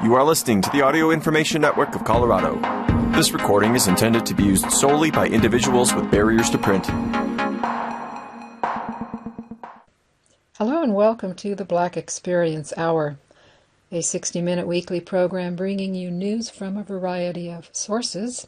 [0.00, 2.54] You are listening to the Audio Information Network of Colorado.
[3.16, 6.86] This recording is intended to be used solely by individuals with barriers to print.
[10.56, 13.18] Hello and welcome to the Black Experience Hour,
[13.90, 18.46] a 60 minute weekly program bringing you news from a variety of sources.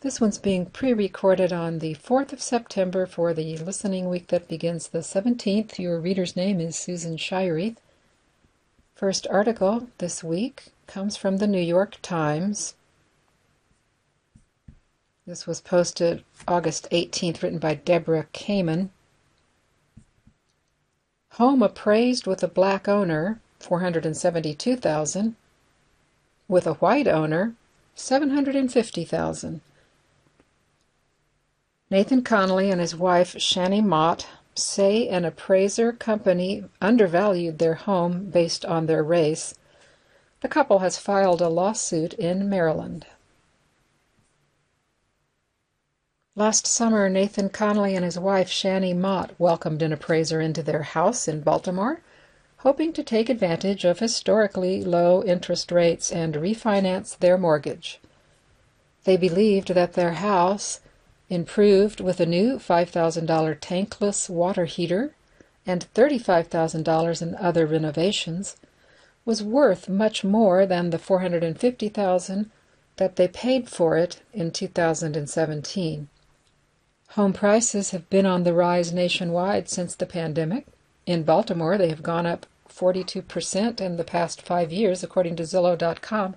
[0.00, 4.48] This one's being pre recorded on the 4th of September for the listening week that
[4.48, 5.78] begins the 17th.
[5.78, 7.76] Your reader's name is Susan Shirey.
[8.94, 12.74] First article this week comes from the New York Times.
[15.26, 18.88] This was posted August 18th, written by Deborah Kamin.
[21.32, 25.36] Home appraised with a black owner, 472,000,
[26.48, 27.54] with a white owner,
[27.94, 29.60] 750,000.
[31.90, 38.64] Nathan Connolly and his wife Shani Mott say an appraiser company undervalued their home based
[38.64, 39.54] on their race
[40.40, 43.06] the couple has filed a lawsuit in Maryland.
[46.36, 51.26] Last summer, Nathan Connolly and his wife Shani Mott welcomed an appraiser into their house
[51.26, 52.00] in Baltimore,
[52.58, 57.98] hoping to take advantage of historically low interest rates and refinance their mortgage.
[59.02, 60.78] They believed that their house,
[61.28, 65.14] improved with a new $5,000 tankless water heater
[65.66, 68.56] and $35,000 in other renovations,
[69.28, 72.50] was worth much more than the 450,000
[72.96, 76.08] that they paid for it in 2017.
[77.10, 80.66] Home prices have been on the rise nationwide since the pandemic.
[81.04, 86.36] In Baltimore, they have gone up 42% in the past 5 years according to zillow.com.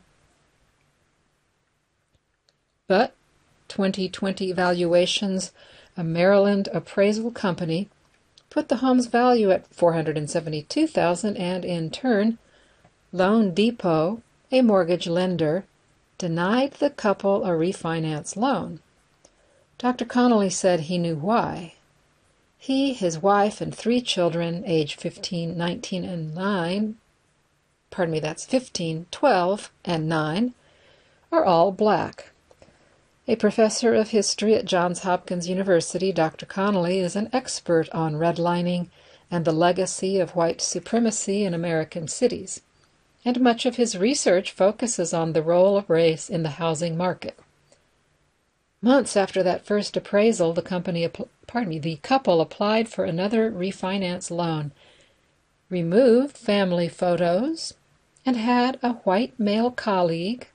[2.88, 3.16] But
[3.70, 5.54] 2020 valuations,
[5.96, 7.88] a Maryland appraisal company,
[8.50, 12.38] put the home's value at 472,000 and in turn
[13.14, 14.22] Loan Depot,
[14.54, 15.66] a mortgage lender,
[16.18, 18.80] denied the couple a refinance loan.
[19.78, 20.06] Dr.
[20.06, 21.74] Connolly said he knew why.
[22.58, 26.96] He, his wife, and three children, aged 15, 19, and 9,
[27.90, 30.54] pardon me, that's 15, 12, and 9,
[31.34, 32.30] are all black.
[33.28, 36.46] A professor of history at Johns Hopkins University, Dr.
[36.46, 38.88] Connolly is an expert on redlining
[39.30, 42.62] and the legacy of white supremacy in American cities
[43.24, 47.38] and much of his research focuses on the role of race in the housing market.
[48.82, 51.08] Months after that first appraisal, the company,
[51.46, 54.72] pardon me, the couple applied for another refinance loan,
[55.70, 57.76] removed family photos,
[58.26, 60.48] and had a white male colleague,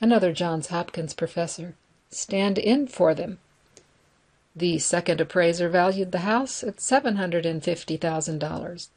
[0.00, 1.74] another Johns Hopkins professor,
[2.10, 3.38] stand in for them.
[4.56, 8.88] The second appraiser valued the house at $750,000.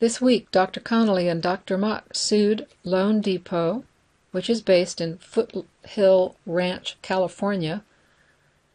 [0.00, 0.80] This week, Dr.
[0.80, 1.76] Connolly and Dr.
[1.76, 3.84] Mott sued Loan Depot,
[4.30, 7.84] which is based in Foothill Ranch, California,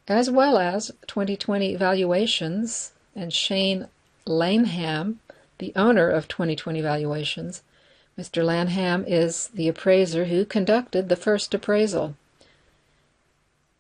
[0.08, 3.88] as well as 2020 Valuations and Shane
[4.28, 5.20] Lanham,
[5.58, 7.64] the owner of 2020 Valuations.
[8.16, 8.46] Mr.
[8.46, 12.16] Lanham is the appraiser who conducted the first appraisal.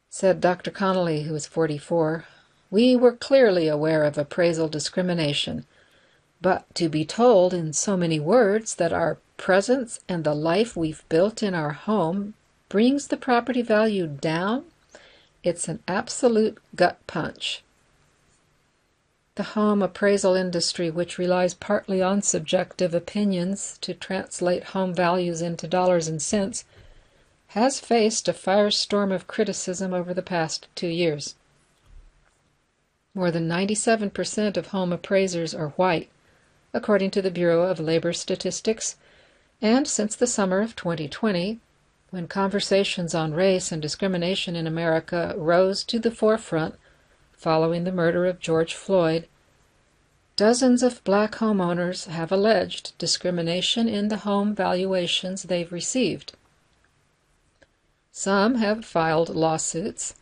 [0.09, 0.71] Said Dr.
[0.71, 2.25] Connolly, who is 44,
[2.71, 5.67] We were clearly aware of appraisal discrimination
[6.41, 11.07] but to be told in so many words that our presence and the life we've
[11.09, 12.33] built in our home
[12.69, 14.65] brings the property value down,
[15.43, 17.63] it's an absolute gut punch.
[19.35, 25.67] The home appraisal industry, which relies partly on subjective opinions to translate home values into
[25.67, 26.63] dollars and cents,
[27.49, 31.35] has faced a firestorm of criticism over the past two years.
[33.13, 36.09] More than 97% of home appraisers are white,
[36.75, 38.97] according to the Bureau of Labor Statistics,
[39.61, 41.59] and since the summer of 2020,
[42.09, 46.75] when conversations on race and discrimination in America rose to the forefront
[47.31, 49.25] following the murder of George Floyd,
[50.35, 56.33] dozens of black homeowners have alleged discrimination in the home valuations they've received.
[58.11, 60.13] Some have filed lawsuits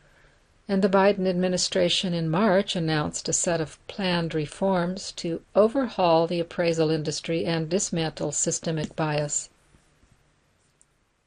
[0.67, 6.39] and the Biden administration in March announced a set of planned reforms to overhaul the
[6.39, 9.49] appraisal industry and dismantle systemic bias.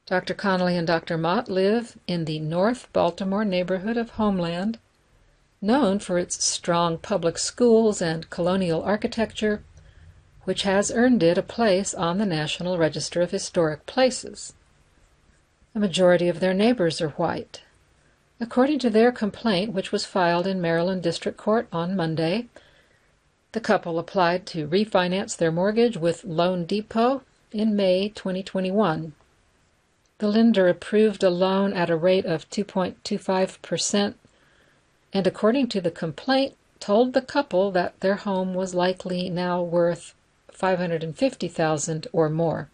[0.07, 0.33] Dr.
[0.33, 1.17] Connolly and Dr.
[1.17, 4.79] Mott live in the North Baltimore neighborhood of Homeland,
[5.61, 9.63] known for its strong public schools and colonial architecture,
[10.45, 14.53] which has earned it a place on the National Register of Historic Places.
[15.75, 17.61] A majority of their neighbors are white.
[18.39, 22.45] According to their complaint, which was filed in Maryland District Court on Monday,
[23.53, 29.13] the couple applied to refinance their mortgage with Loan Depot in May 2021.
[30.19, 34.13] The lender approved a loan at a rate of 2.25%,
[35.13, 40.13] and according to the complaint, told the couple that their home was likely now worth
[40.51, 42.69] 550,000 or more.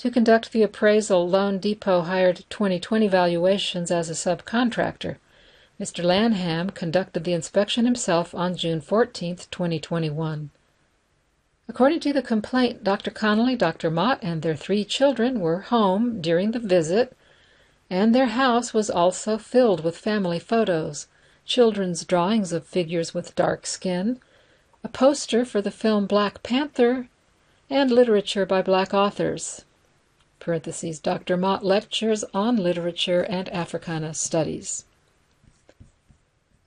[0.00, 5.16] To conduct the appraisal, Loan Depot hired 2020 Valuations as a subcontractor.
[5.80, 6.04] Mr.
[6.04, 10.50] Lanham conducted the inspection himself on June 14, 2021.
[11.66, 13.10] According to the complaint, Dr.
[13.10, 13.90] Connolly, Dr.
[13.90, 17.16] Mott, and their three children were home during the visit,
[17.88, 21.06] and their house was also filled with family photos,
[21.46, 24.20] children's drawings of figures with dark skin,
[24.84, 27.08] a poster for the film Black Panther,
[27.70, 29.64] and literature by black authors.
[30.46, 31.36] Dr.
[31.36, 34.84] Mott lectures on literature and Africana studies.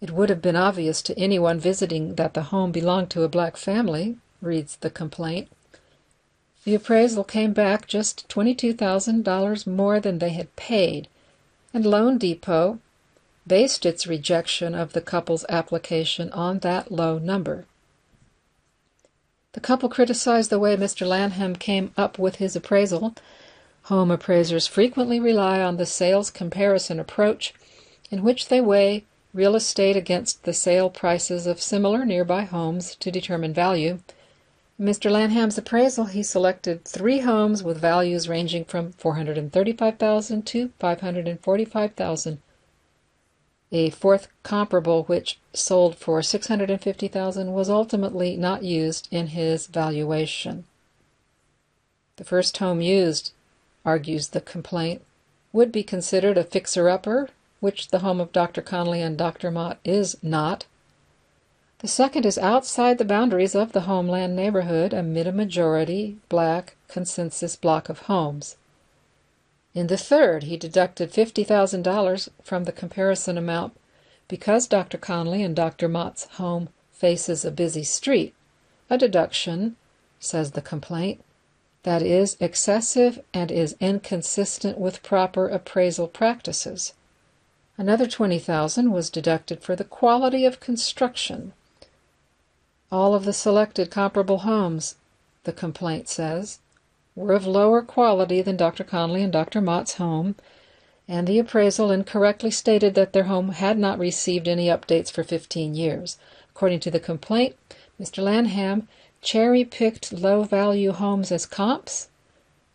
[0.01, 3.55] It would have been obvious to anyone visiting that the home belonged to a black
[3.55, 5.47] family, reads the complaint.
[6.65, 11.07] The appraisal came back just $22,000 more than they had paid,
[11.73, 12.79] and Loan Depot
[13.47, 17.65] based its rejection of the couple's application on that low number.
[19.53, 21.07] The couple criticized the way Mr.
[21.07, 23.15] Lanham came up with his appraisal.
[23.83, 27.53] Home appraisers frequently rely on the sales comparison approach,
[28.11, 33.11] in which they weigh real estate against the sale prices of similar nearby homes to
[33.11, 33.99] determine value.
[34.79, 35.11] Mr.
[35.11, 42.41] Lanham's appraisal, he selected three homes with values ranging from 435,000 to 545,000.
[43.71, 50.63] A fourth comparable which sold for 650,000 was ultimately not used in his valuation.
[52.15, 53.31] The first home used,
[53.89, 55.01] argues the complaint,
[55.51, 57.27] would be considered a fixer-upper,
[57.59, 58.61] which the home of Dr.
[58.61, 59.49] Connolly and Dr.
[59.49, 60.65] Mott is not.
[61.79, 67.55] The second is outside the boundaries of the homeland neighborhood amid a majority black consensus
[67.55, 68.57] block of homes.
[69.73, 73.73] In the third, he deducted $50,000 from the comparison amount
[74.27, 74.99] because Dr.
[74.99, 75.87] Connolly and Dr.
[75.87, 78.35] Mott's home faces a busy street,
[78.87, 79.77] a deduction,
[80.19, 81.23] says the complaint,
[81.83, 86.93] that is excessive and is inconsistent with proper appraisal practices.
[87.77, 91.53] Another 20,000 was deducted for the quality of construction
[92.91, 94.95] all of the selected comparable homes,
[95.43, 96.59] the complaint says,
[97.15, 98.83] were of lower quality than Dr.
[98.83, 99.61] Connolly and Dr.
[99.61, 100.35] Mott's home,
[101.07, 105.75] and the appraisal incorrectly stated that their home had not received any updates for 15
[105.75, 106.17] years.
[106.55, 107.55] According to the complaint,
[108.01, 108.23] Mr.
[108.23, 108.87] Lanham
[109.21, 112.09] cherry picked low value homes as comps,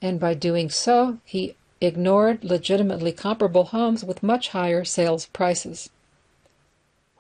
[0.03, 5.91] and by doing so, he ignored legitimately comparable homes with much higher sales prices.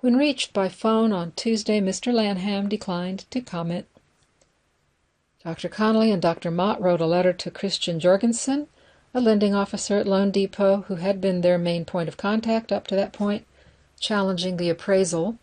[0.00, 2.12] When reached by phone on Tuesday, Mr.
[2.12, 3.86] Lanham declined to comment.
[5.42, 5.68] Dr.
[5.68, 6.50] Connolly and Dr.
[6.50, 8.66] Mott wrote a letter to Christian Jorgensen,
[9.12, 12.86] a lending officer at Loan Depot who had been their main point of contact up
[12.88, 13.46] to that point,
[14.00, 15.38] challenging the appraisal.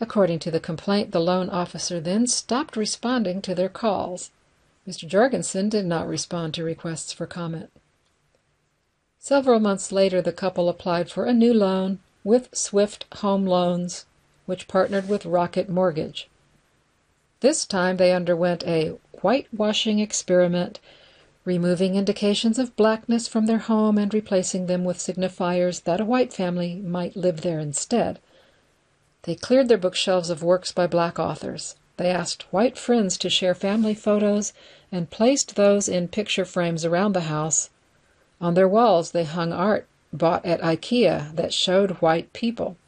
[0.00, 4.30] According to the complaint, the loan officer then stopped responding to their calls.
[4.86, 5.06] Mr.
[5.06, 7.70] Jorgensen did not respond to requests for comment.
[9.18, 14.06] Several months later, the couple applied for a new loan with Swift Home Loans,
[14.46, 16.28] which partnered with Rocket Mortgage.
[17.40, 20.78] This time they underwent a whitewashing experiment,
[21.44, 26.32] removing indications of blackness from their home and replacing them with signifiers that a white
[26.32, 28.20] family might live there instead.
[29.28, 31.76] They cleared their bookshelves of works by black authors.
[31.98, 34.54] They asked white friends to share family photos
[34.90, 37.68] and placed those in picture frames around the house.
[38.40, 42.78] On their walls, they hung art bought at IKEA that showed white people.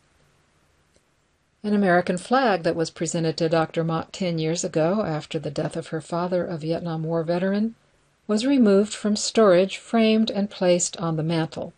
[1.63, 3.85] An American flag that was presented to Dr.
[3.85, 7.75] Mott 10 years ago after the death of her father, a Vietnam War veteran,
[8.27, 11.75] was removed from storage, framed, and placed on the mantel.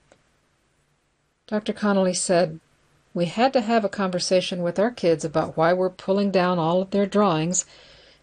[1.48, 1.72] Dr.
[1.72, 2.60] Connolly said,
[3.14, 6.80] We had to have a conversation with our kids about why we're pulling down all
[6.80, 7.66] of their drawings.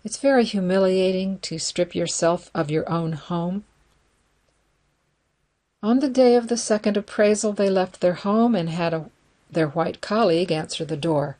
[0.03, 3.65] It's very humiliating to strip yourself of your own home.
[5.83, 9.09] On the day of the second appraisal, they left their home and had a,
[9.49, 11.37] their white colleague answer the door.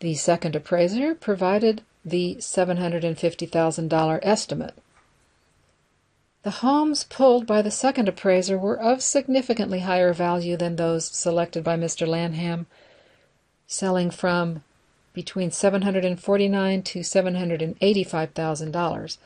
[0.00, 4.74] The second appraiser provided the $750,000 estimate.
[6.44, 11.64] The homes pulled by the second appraiser were of significantly higher value than those selected
[11.64, 12.06] by Mr.
[12.06, 12.66] Lanham,
[13.66, 14.62] selling from
[15.14, 19.16] between 749 to $785,000.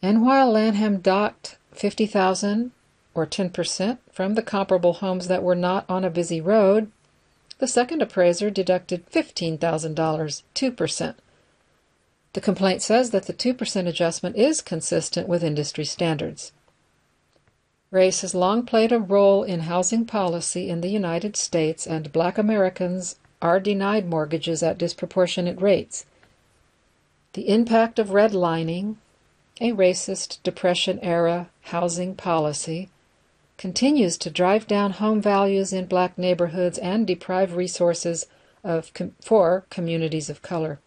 [0.00, 2.70] And while Lanham docked 50,000
[3.14, 6.90] or 10% from the comparable homes that were not on a busy road,
[7.58, 11.14] the second appraiser deducted $15,000, 2%.
[12.34, 16.52] The complaint says that the 2% adjustment is consistent with industry standards.
[17.90, 22.36] Race has long played a role in housing policy in the United States, and black
[22.36, 26.04] Americans are denied mortgages at disproportionate rates.
[27.32, 28.96] The impact of redlining,
[29.60, 32.90] a racist Depression era housing policy,
[33.56, 38.26] continues to drive down home values in black neighborhoods and deprive resources
[38.62, 40.78] of com- for communities of color.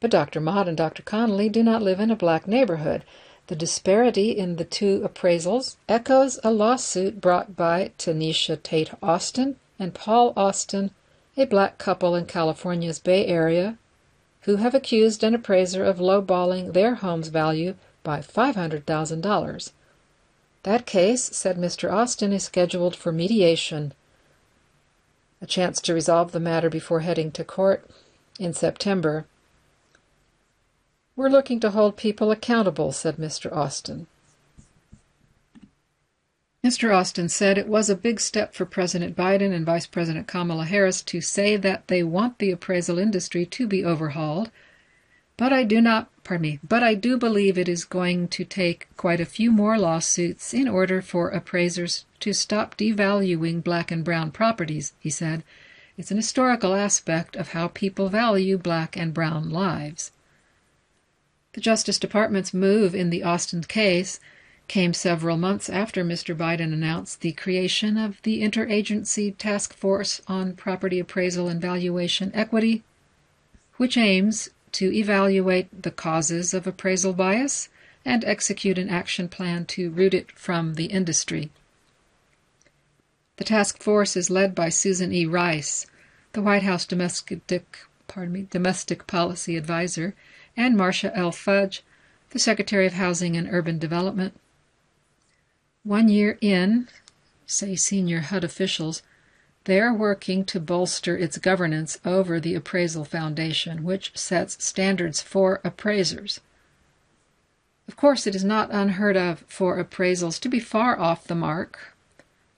[0.00, 0.40] But Dr.
[0.40, 1.02] Mott and Dr.
[1.02, 3.04] Connolly do not live in a black neighborhood.
[3.48, 9.92] The disparity in the two appraisals echoes a lawsuit brought by Tanisha Tate Austin and
[9.92, 10.92] Paul Austin,
[11.36, 13.76] a black couple in California's Bay Area,
[14.42, 19.72] who have accused an appraiser of lowballing their home's value by $500,000.
[20.62, 21.92] That case, said Mr.
[21.92, 23.92] Austin, is scheduled for mediation,
[25.42, 27.84] a chance to resolve the matter before heading to court
[28.38, 29.26] in September.
[31.20, 33.54] We're looking to hold people accountable, said Mr.
[33.54, 34.06] Austin.
[36.64, 36.96] Mr.
[36.96, 41.02] Austin said it was a big step for President Biden and Vice President Kamala Harris
[41.02, 44.50] to say that they want the appraisal industry to be overhauled,
[45.36, 48.88] but I do not, pardon me, but I do believe it is going to take
[48.96, 54.30] quite a few more lawsuits in order for appraisers to stop devaluing black and brown
[54.30, 55.44] properties, he said.
[55.98, 60.12] It's an historical aspect of how people value black and brown lives.
[61.52, 64.20] The Justice Department's move in the Austin case
[64.68, 66.32] came several months after Mr.
[66.32, 72.84] Biden announced the creation of the Interagency Task Force on Property Appraisal and Valuation Equity,
[73.78, 77.68] which aims to evaluate the causes of appraisal bias
[78.04, 81.50] and execute an action plan to root it from the industry.
[83.38, 85.26] The task force is led by Susan E.
[85.26, 85.86] Rice,
[86.32, 90.14] the White House domestic, pardon me, domestic policy advisor,
[90.60, 91.32] and Marcia L.
[91.32, 91.82] Fudge,
[92.30, 94.38] the Secretary of Housing and Urban Development.
[95.84, 96.88] One year in,
[97.46, 99.00] say senior HUD officials,
[99.64, 105.62] they are working to bolster its governance over the Appraisal Foundation, which sets standards for
[105.64, 106.40] appraisers.
[107.88, 111.94] Of course, it is not unheard of for appraisals to be far off the mark.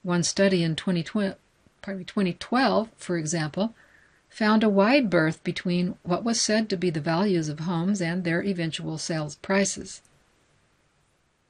[0.03, 1.37] One study in 2012,
[1.83, 3.77] 2012 for example,
[4.33, 8.25] found a wide berth between what was said to be the values of homes and
[8.25, 10.01] their eventual sales prices.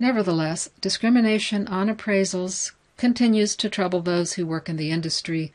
[0.01, 5.53] Nevertheless, discrimination on appraisals continues to trouble those who work in the industry.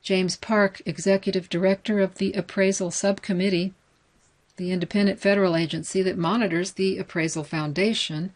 [0.00, 3.74] James Park, executive director of the Appraisal Subcommittee,
[4.56, 8.32] the independent federal agency that monitors the Appraisal Foundation,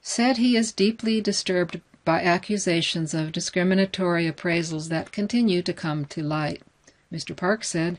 [0.00, 6.24] said he is deeply disturbed by accusations of discriminatory appraisals that continue to come to
[6.24, 6.60] light.
[7.12, 7.36] Mr.
[7.36, 7.98] Park said.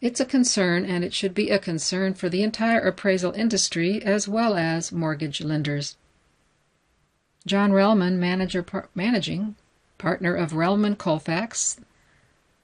[0.00, 4.28] It's a concern, and it should be a concern for the entire appraisal industry as
[4.28, 5.96] well as mortgage lenders.
[7.46, 9.56] John Relman, manager, par- managing
[9.98, 11.80] partner of Relman Colfax,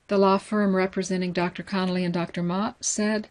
[0.07, 1.63] the law firm representing Dr.
[1.63, 2.43] Connolly and Dr.
[2.43, 3.29] Mott, said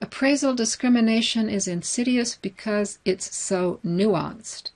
[0.00, 4.70] appraisal discrimination is insidious because it's so nuanced.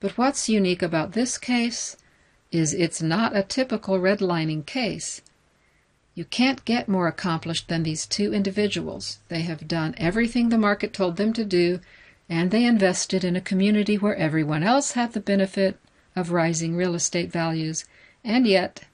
[0.00, 1.96] But what's unique about this case
[2.52, 5.20] is it's not a typical redlining case.
[6.16, 9.18] You can't get more accomplished than these two individuals.
[9.28, 11.80] They have done everything the market told them to do,
[12.26, 15.78] and they invested in a community where everyone else had the benefit
[16.16, 17.84] of rising real estate values,
[18.24, 18.84] and yet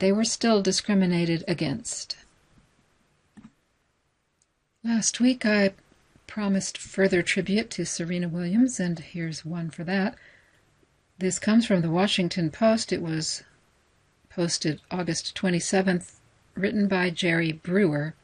[0.00, 2.16] they were still discriminated against.
[4.82, 5.74] Last week I
[6.26, 10.16] promised further tribute to Serena Williams, and here's one for that.
[11.18, 12.92] This comes from the Washington Post.
[12.92, 13.44] It was
[14.28, 16.14] posted August 27th,
[16.54, 18.14] written by Jerry Brewer.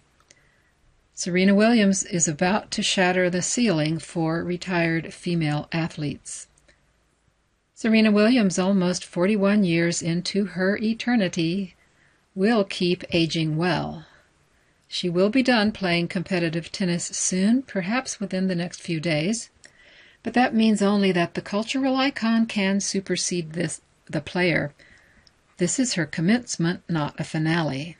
[1.14, 6.46] Serena Williams is about to shatter the ceiling for retired female athletes.
[7.74, 11.74] Serena Williams, almost 41 years into her eternity,
[12.34, 14.06] will keep aging well.
[14.86, 19.50] She will be done playing competitive tennis soon, perhaps within the next few days.
[20.22, 24.74] But that means only that the cultural icon can supersede this the player.
[25.58, 27.96] This is her commencement, not a finale.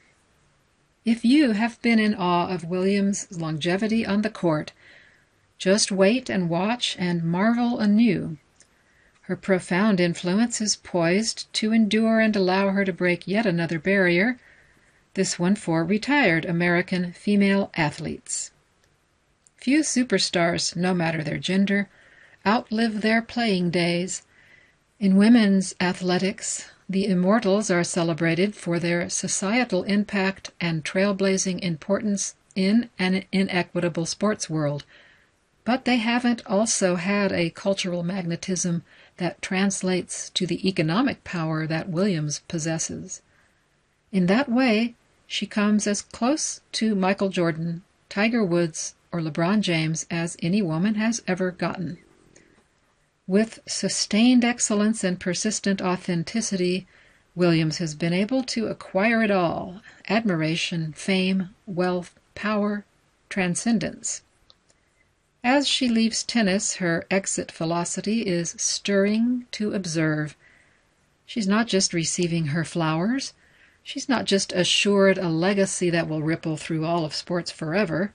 [1.05, 4.73] If you have been in awe of Williams' longevity on the court,
[5.57, 8.37] just wait and watch and marvel anew.
[9.23, 14.39] Her profound influence is poised to endure and allow her to break yet another barrier,
[15.15, 18.51] this one for retired American female athletes.
[19.57, 21.89] Few superstars, no matter their gender,
[22.47, 24.23] outlive their playing days.
[24.99, 32.91] In women's athletics, the immortals are celebrated for their societal impact and trailblazing importance in
[32.99, 34.85] an inequitable sports world,
[35.65, 38.83] but they haven't also had a cultural magnetism
[39.19, 43.23] that translates to the economic power that Williams possesses.
[44.11, 44.97] In that way,
[45.29, 50.97] she comes as close to Michael Jordan, Tiger Woods, or LeBron James as any woman
[50.97, 51.99] has ever gotten.
[53.31, 56.89] With sustained excellence and persistent authenticity,
[57.37, 62.85] Williams has been able to acquire it all admiration, fame, wealth, power,
[63.29, 64.23] transcendence.
[65.45, 70.37] As she leaves tennis, her exit velocity is stirring to observe.
[71.25, 73.33] She's not just receiving her flowers,
[73.85, 78.13] she's not just assured a legacy that will ripple through all of sports forever.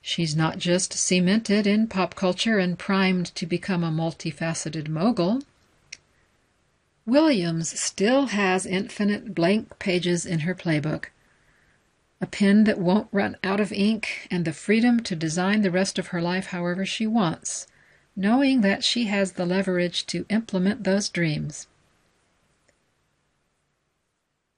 [0.00, 5.42] She's not just cemented in pop culture and primed to become a multifaceted mogul.
[7.06, 11.06] Williams still has infinite blank pages in her playbook
[12.20, 15.98] a pen that won't run out of ink, and the freedom to design the rest
[15.98, 17.66] of her life however she wants,
[18.16, 21.68] knowing that she has the leverage to implement those dreams.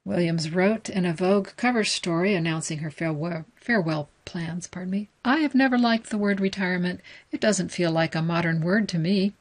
[0.04, 5.08] Williams wrote in a Vogue cover story announcing her farewell, farewell plans, pardon me.
[5.24, 7.00] I have never liked the word retirement.
[7.30, 9.34] It doesn't feel like a modern word to me.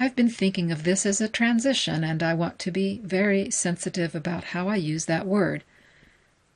[0.00, 4.14] I've been thinking of this as a transition, and I want to be very sensitive
[4.14, 5.62] about how I use that word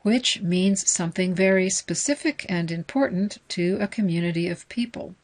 [0.07, 5.17] which means something very specific and important to a community of people.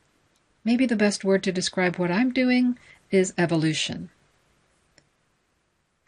[0.65, 2.77] Maybe the best word to describe what I'm doing
[3.09, 4.11] is evolution.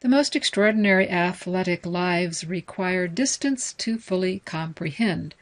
[0.01, 5.37] The most extraordinary athletic lives require distance to fully comprehend.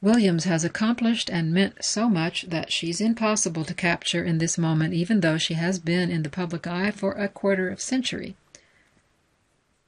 [0.00, 4.94] Williams has accomplished and meant so much that she's impossible to capture in this moment,
[4.94, 8.36] even though she has been in the public eye for a quarter of a century.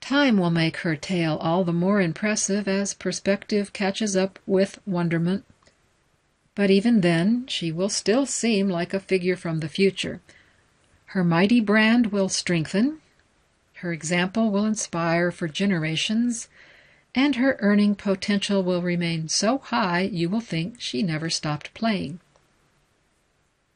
[0.00, 5.44] Time will make her tale all the more impressive as perspective catches up with wonderment.
[6.56, 10.20] But even then, she will still seem like a figure from the future.
[11.06, 13.00] Her mighty brand will strengthen,
[13.74, 16.48] her example will inspire for generations,
[17.14, 22.20] and her earning potential will remain so high you will think she never stopped playing.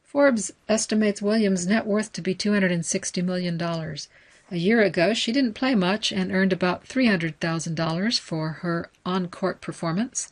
[0.03, 3.61] Forbes estimates Williams' net worth to be $260 million.
[3.61, 9.59] A year ago, she didn't play much and earned about $300,000 for her on court
[9.59, 10.31] performance.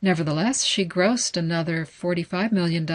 [0.00, 2.88] Nevertheless, she grossed another $45 million,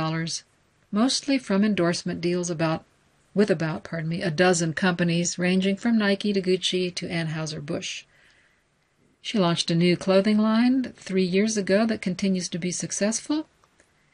[0.91, 2.84] mostly from endorsement deals about
[3.36, 8.06] with about, pardon me, a dozen companies ranging from Nike to Gucci to Anheuser-Busch.
[9.27, 13.49] She launched a new clothing line three years ago that continues to be successful.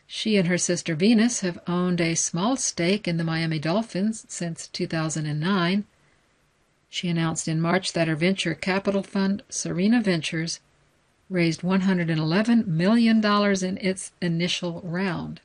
[0.07, 4.69] She and her sister Venus have owned a small stake in the Miami Dolphins since
[4.69, 5.83] 2009.
[6.89, 10.61] She announced in March that her venture capital fund, Serena Ventures,
[11.29, 15.41] raised $111 million in its initial round.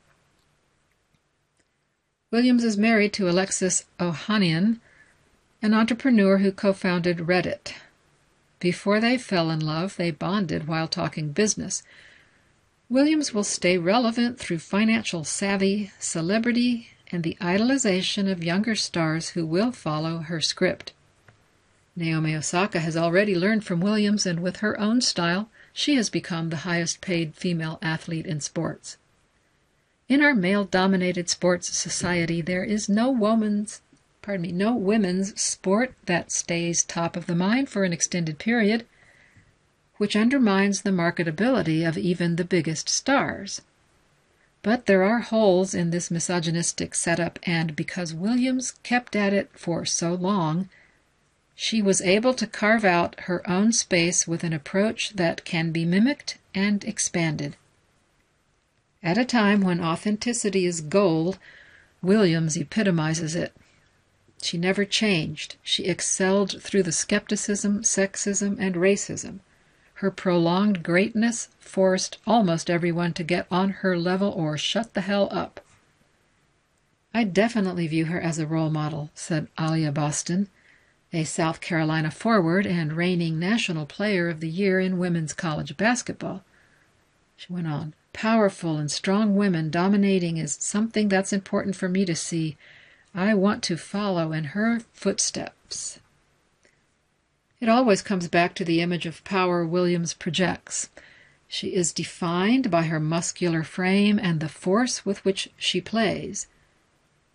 [2.31, 4.79] Williams is married to Alexis Ohanian,
[5.61, 7.73] an entrepreneur who co founded Reddit.
[8.59, 11.83] Before they fell in love, they bonded while talking business.
[12.89, 19.45] Williams will stay relevant through financial savvy, celebrity, and the idolization of younger stars who
[19.45, 20.93] will follow her script.
[21.95, 26.49] Naomi Osaka has already learned from Williams, and with her own style, she has become
[26.49, 28.97] the highest paid female athlete in sports.
[30.07, 33.81] In our male dominated sports society, there is no woman's
[34.29, 38.85] pardon me, no women's sport that stays top of the mind for an extended period,
[39.97, 43.63] which undermines the marketability of even the biggest stars.
[44.61, 49.83] But there are holes in this misogynistic setup, and because Williams kept at it for
[49.83, 50.69] so long,
[51.55, 55.85] she was able to carve out her own space with an approach that can be
[55.85, 57.55] mimicked and expanded.
[59.01, 61.39] At a time when authenticity is gold,
[62.03, 63.53] Williams epitomizes it.
[64.41, 65.55] She never changed.
[65.63, 69.39] She excelled through the skepticism, sexism, and racism.
[69.95, 75.27] Her prolonged greatness forced almost everyone to get on her level or shut the hell
[75.31, 75.59] up.
[77.13, 80.47] I definitely view her as a role model, said Aliyah Boston
[81.11, 86.43] a South Carolina forward and reigning National Player of the Year in women's college basketball.
[87.35, 92.15] She went on, Powerful and strong women dominating is something that's important for me to
[92.15, 92.57] see.
[93.13, 95.99] I want to follow in her footsteps.
[97.59, 100.89] It always comes back to the image of power Williams projects.
[101.47, 106.47] She is defined by her muscular frame and the force with which she plays.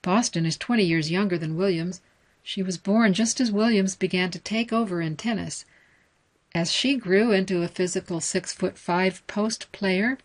[0.03, 2.01] Boston is 20 years younger than Williams,
[2.47, 5.65] she was born just as Williams began to take over in tennis,
[6.55, 10.19] As she grew into a physical six foot five post player,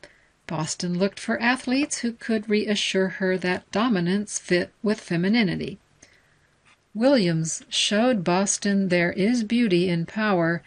[0.50, 5.78] Boston looked for athletes who could reassure her that dominance fit with femininity.
[6.96, 10.64] Williams showed Boston there is beauty in power,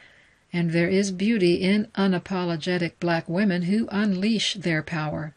[0.53, 5.35] and there is beauty in unapologetic black women who unleash their power.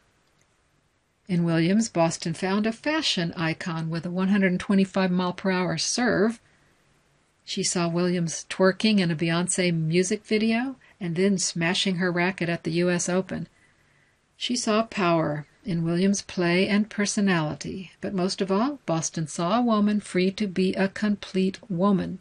[1.27, 6.39] In Williams, Boston found a fashion icon with a 125 mile per hour serve.
[7.43, 12.63] She saw Williams twerking in a Beyonce music video and then smashing her racket at
[12.63, 13.09] the U.S.
[13.09, 13.47] Open.
[14.37, 19.63] She saw power in Williams' play and personality, but most of all, Boston saw a
[19.63, 22.19] woman free to be a complete woman.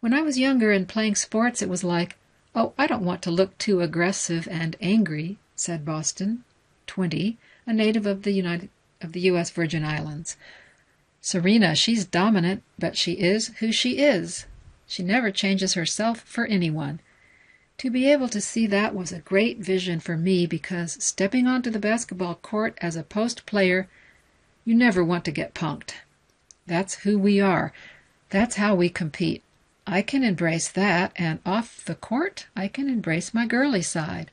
[0.00, 2.16] When I was younger and playing sports, it was like,
[2.54, 6.44] oh, I don't want to look too aggressive and angry, said Boston,
[6.86, 9.50] 20, a native of the United of the U.S.
[9.50, 10.36] Virgin Islands.
[11.20, 14.46] Serena, she's dominant, but she is who she is.
[14.86, 17.00] She never changes herself for anyone.
[17.78, 21.70] To be able to see that was a great vision for me because stepping onto
[21.70, 23.86] the basketball court as a post player,
[24.64, 25.92] you never want to get punked.
[26.66, 27.74] That's who we are.
[28.30, 29.42] That's how we compete.
[29.86, 34.30] I can embrace that, and off the court, I can embrace my girly side.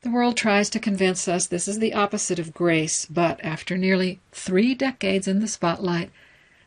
[0.00, 4.20] The world tries to convince us this is the opposite of grace, but after nearly
[4.32, 6.10] three decades in the spotlight,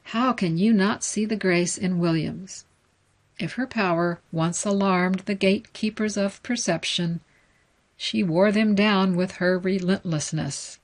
[0.04, 2.66] how can you not see the grace in Williams?
[3.40, 7.22] If her power once alarmed the gatekeepers of perception,
[7.96, 10.78] she wore them down with her relentlessness.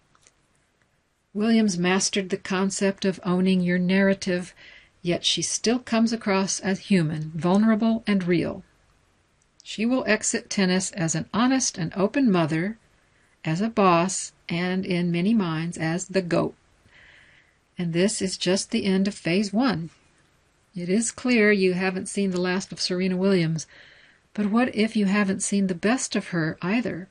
[1.34, 4.56] Williams mastered the concept of owning your narrative,
[5.02, 8.64] yet she still comes across as human, vulnerable, and real.
[9.62, 12.78] She will exit tennis as an honest and open mother,
[13.44, 16.56] as a boss, and in many minds as the GOAT.
[17.78, 19.90] And this is just the end of phase one.
[20.76, 23.66] It is clear you haven't seen the last of Serena Williams,
[24.34, 27.08] but what if you haven't seen the best of her either?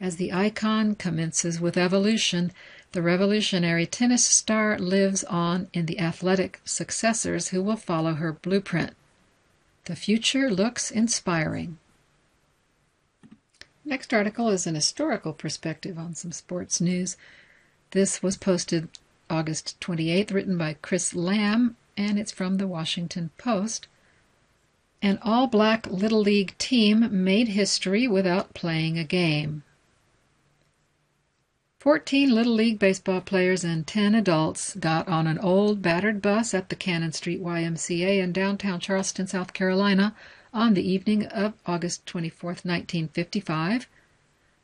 [0.00, 2.52] As the icon commences with evolution,
[2.92, 8.92] the revolutionary tennis star lives on in the athletic successors who will follow her blueprint.
[9.86, 11.78] The future looks inspiring.
[13.84, 17.16] Next article is an historical perspective on some sports news.
[17.90, 18.88] This was posted
[19.28, 23.88] August 28th, written by Chris Lamb and it's from the Washington Post.
[25.02, 29.64] An all black Little League team made history without playing a game.
[31.80, 36.68] 14 Little League baseball players and 10 adults got on an old battered bus at
[36.68, 40.14] the Cannon Street YMCA in downtown Charleston, South Carolina,
[40.54, 43.88] on the evening of August 24, 1955,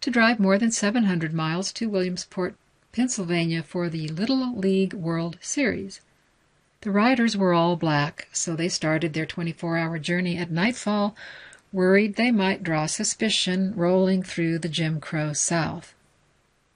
[0.00, 2.54] to drive more than 700 miles to Williamsport,
[2.92, 6.00] Pennsylvania for the Little League World Series.
[6.84, 11.16] The riders were all black, so they started their 24 hour journey at nightfall,
[11.72, 15.94] worried they might draw suspicion rolling through the Jim Crow South.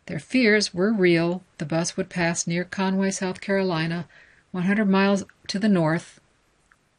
[0.07, 1.43] Their fears were real.
[1.59, 4.09] The bus would pass near Conway, South Carolina,
[4.53, 6.21] 100 miles to the north,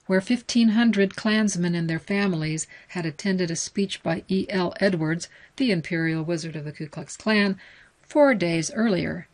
[0.06, 4.45] where 1,500 Klansmen and their families had attended a speech by E.
[4.50, 4.76] L.
[4.80, 7.60] Edwards, the imperial wizard of the Ku Klux Klan,
[8.04, 9.28] four days earlier.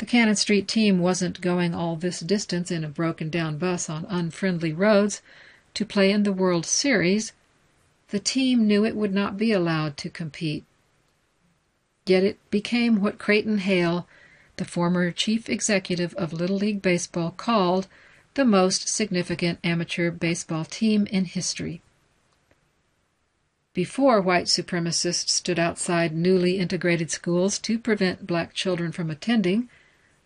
[0.00, 4.06] The Cannon Street team wasn't going all this distance in a broken down bus on
[4.08, 5.20] unfriendly roads
[5.74, 7.34] to play in the World Series.
[8.08, 10.64] The team knew it would not be allowed to compete.
[12.06, 14.08] Yet it became what Creighton Hale,
[14.56, 17.86] the former chief executive of Little League Baseball, called
[18.36, 21.82] the most significant amateur baseball team in history.
[23.74, 29.68] Before white supremacists stood outside newly integrated schools to prevent black children from attending,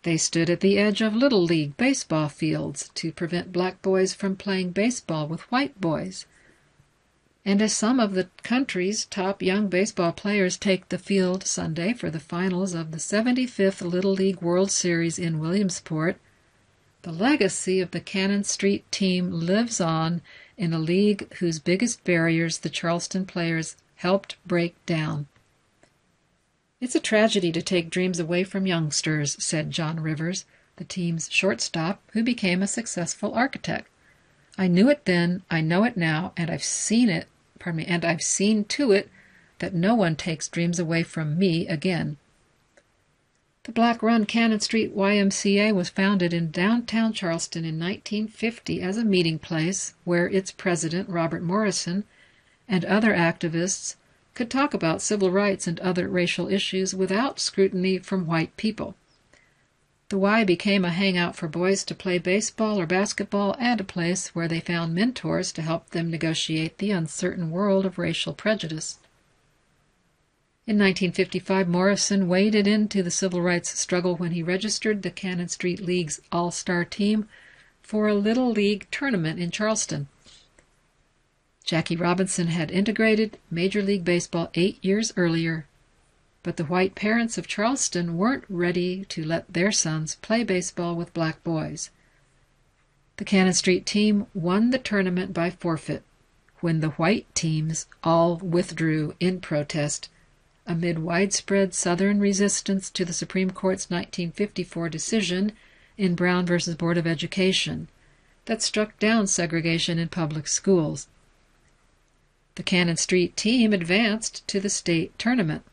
[0.04, 4.36] they stood at the edge of Little League baseball fields to prevent black boys from
[4.36, 6.26] playing baseball with white boys.
[7.44, 12.10] And as some of the country's top young baseball players take the field Sunday for
[12.10, 16.16] the finals of the 75th Little League World Series in Williamsport,
[17.02, 20.22] the legacy of the Cannon Street team lives on
[20.56, 25.26] in a league whose biggest barriers the Charleston players helped break down.
[26.84, 30.44] It's a tragedy to take dreams away from youngsters, said John Rivers,
[30.76, 33.88] the team's shortstop, who became a successful architect.
[34.58, 37.26] I knew it then, I know it now, and I've seen it,
[37.58, 39.08] pardon me, and I've seen to it
[39.60, 42.18] that no one takes dreams away from me again.
[43.62, 49.06] The Black Run Cannon Street YMCA was founded in downtown Charleston in 1950 as a
[49.06, 52.04] meeting place where its president, Robert Morrison,
[52.68, 53.96] and other activists
[54.34, 58.96] could talk about civil rights and other racial issues without scrutiny from white people.
[60.10, 64.34] The Y became a hangout for boys to play baseball or basketball and a place
[64.34, 68.98] where they found mentors to help them negotiate the uncertain world of racial prejudice.
[70.66, 75.80] In 1955, Morrison waded into the civil rights struggle when he registered the Cannon Street
[75.80, 77.28] League's All Star team
[77.82, 80.08] for a Little League tournament in Charleston.
[81.64, 85.66] Jackie Robinson had integrated Major League Baseball eight years earlier
[86.44, 91.14] but the white parents of Charleston weren't ready to let their sons play baseball with
[91.14, 91.88] black boys.
[93.16, 96.02] The Cannon Street team won the tournament by forfeit
[96.60, 100.10] when the white teams all withdrew in protest
[100.66, 105.52] amid widespread Southern resistance to the Supreme Court's 1954 decision
[105.96, 106.74] in Brown v.
[106.74, 107.88] Board of Education
[108.44, 111.08] that struck down segregation in public schools.
[112.56, 115.64] The Cannon Street team advanced to the state tournament.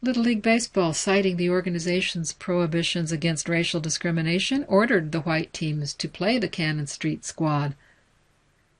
[0.00, 6.08] Little League Baseball, citing the organization's prohibitions against racial discrimination, ordered the white teams to
[6.08, 7.74] play the Cannon Street squad.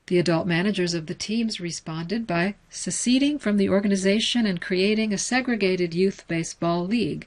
[0.07, 5.19] The adult managers of the teams responded by seceding from the organization and creating a
[5.19, 7.27] segregated youth baseball league.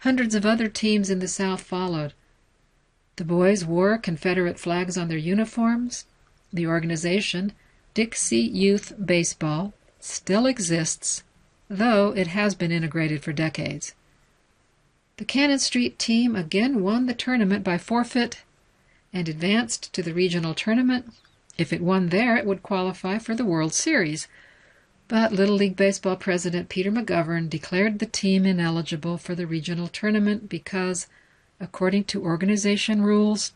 [0.00, 2.12] Hundreds of other teams in the South followed.
[3.16, 6.06] The boys wore Confederate flags on their uniforms.
[6.52, 7.52] The organization,
[7.94, 11.22] Dixie Youth Baseball, still exists
[11.68, 13.94] though it has been integrated for decades.
[15.16, 18.42] The Cannon Street team again won the tournament by forfeit
[19.12, 21.12] and advanced to the regional tournament.
[21.56, 24.26] If it won there, it would qualify for the World Series.
[25.06, 30.48] But Little League Baseball president Peter McGovern declared the team ineligible for the regional tournament
[30.48, 31.06] because,
[31.60, 33.52] according to organization rules,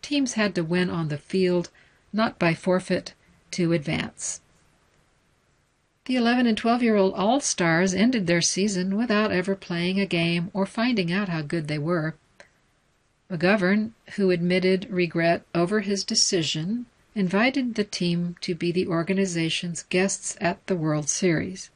[0.00, 1.68] teams had to win on the field,
[2.12, 3.12] not by forfeit,
[3.54, 4.40] to advance.
[6.06, 10.06] The 11 and 12 year old All Stars ended their season without ever playing a
[10.06, 12.14] game or finding out how good they were.
[13.30, 20.36] McGovern, who admitted regret over his decision, invited the team to be the organization's guests
[20.40, 21.70] at the World Series.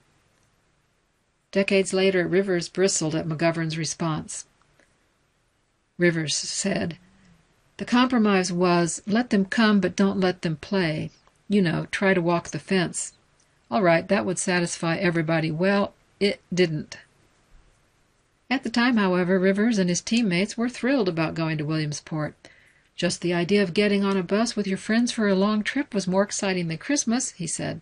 [1.51, 4.45] Decades later, Rivers bristled at McGovern's response.
[5.97, 6.99] Rivers said,
[7.79, 11.11] The compromise was let them come, but don't let them play.
[11.49, 13.15] You know, try to walk the fence.
[13.71, 15.51] All right, that would satisfy everybody.
[15.51, 16.99] Well, it didn't.
[18.51, 22.35] At the time, however, Rivers and his teammates were thrilled about going to Williamsport.
[22.97, 25.95] Just the idea of getting on a bus with your friends for a long trip
[25.95, 27.81] was more exciting than Christmas, he said.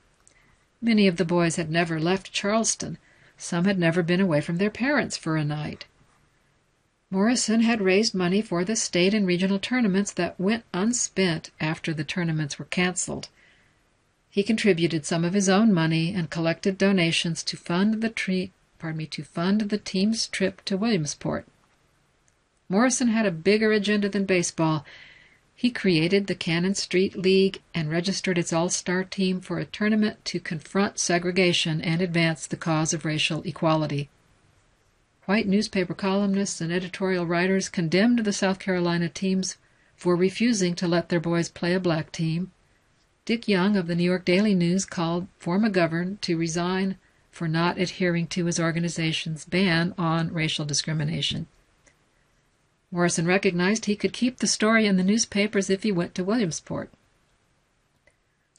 [0.82, 2.98] Many of the boys had never left Charleston.
[3.38, 5.86] Some had never been away from their parents for a night.
[7.10, 12.04] Morrison had raised money for the state and regional tournaments that went unspent after the
[12.04, 13.28] tournaments were canceled.
[14.36, 18.98] He contributed some of his own money and collected donations to fund the tree, pardon
[18.98, 21.46] me, to fund the team's trip to Williamsport.
[22.68, 24.84] Morrison had a bigger agenda than baseball.
[25.54, 30.38] He created the Cannon Street League and registered its all-star team for a tournament to
[30.38, 34.10] confront segregation and advance the cause of racial equality.
[35.24, 39.56] White newspaper columnists and editorial writers condemned the South Carolina teams
[39.96, 42.52] for refusing to let their boys play a black team
[43.26, 46.96] Dick Young of the New York Daily News called for McGovern to resign
[47.32, 51.48] for not adhering to his organization's ban on racial discrimination.
[52.92, 56.88] Morrison recognized he could keep the story in the newspapers if he went to Williamsport.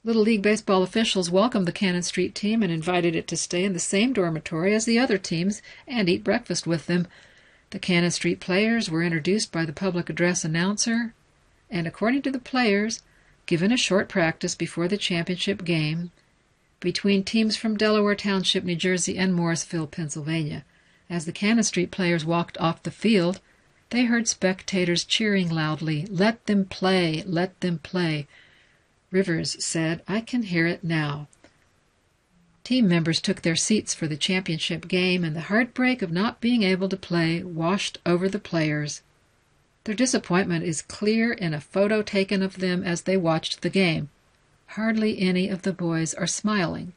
[0.03, 3.71] Little League Baseball officials welcomed the Cannon Street team and invited it to stay in
[3.71, 7.07] the same dormitory as the other teams and eat breakfast with them.
[7.69, 11.13] The Cannon Street players were introduced by the public address announcer,
[11.69, 13.01] and according to the players,
[13.47, 16.11] given a short practice before the championship game
[16.79, 20.63] between teams from Delaware Township, New Jersey, and Morrisville, Pennsylvania.
[21.09, 23.41] As the Cannon Street players walked off the field,
[23.89, 27.23] they heard spectators cheering loudly, Let them play!
[27.25, 28.27] Let them play!
[29.09, 31.27] Rivers said, I can hear it now.
[32.65, 36.63] Team members took their seats for the championship game, and the heartbreak of not being
[36.63, 39.01] able to play washed over the players.
[39.87, 44.09] Their disappointment is clear in a photo taken of them as they watched the game.
[44.75, 46.91] Hardly any of the boys are smiling.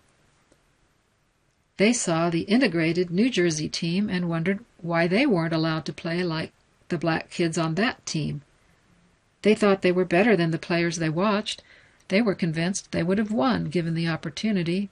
[1.77, 6.25] They saw the integrated New Jersey team and wondered why they weren't allowed to play
[6.25, 6.53] like
[6.89, 8.43] the black kids on that team.
[9.43, 11.63] They thought they were better than the players they watched.
[12.09, 14.91] They were convinced they would have won given the opportunity.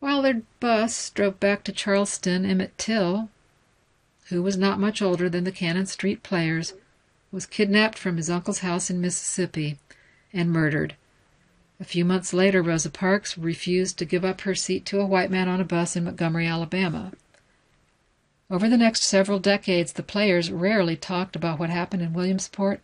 [0.00, 3.28] While their bus drove back to Charleston, Emmett Till,
[4.28, 6.74] who was not much older than the Cannon Street players,
[7.30, 9.78] was kidnapped from his uncle's house in Mississippi
[10.32, 10.94] and murdered.
[11.80, 15.30] A few months later, Rosa Parks refused to give up her seat to a white
[15.30, 17.12] man on a bus in Montgomery, Alabama.
[18.50, 22.80] Over the next several decades, the players rarely talked about what happened in Williamsport,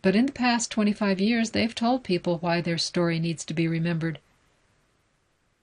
[0.00, 3.68] but in the past 25 years, they've told people why their story needs to be
[3.68, 4.18] remembered.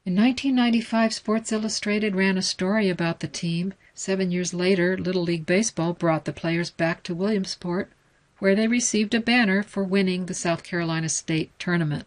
[0.06, 3.74] In 1995, Sports Illustrated ran a story about the team.
[4.02, 7.92] Seven years later, Little League Baseball brought the players back to Williamsport,
[8.38, 12.06] where they received a banner for winning the South Carolina State Tournament.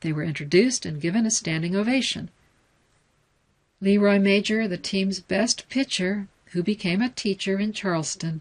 [0.00, 2.28] They were introduced and given a standing ovation.
[3.80, 8.40] Leroy Major, the team's best pitcher, who became a teacher in Charleston,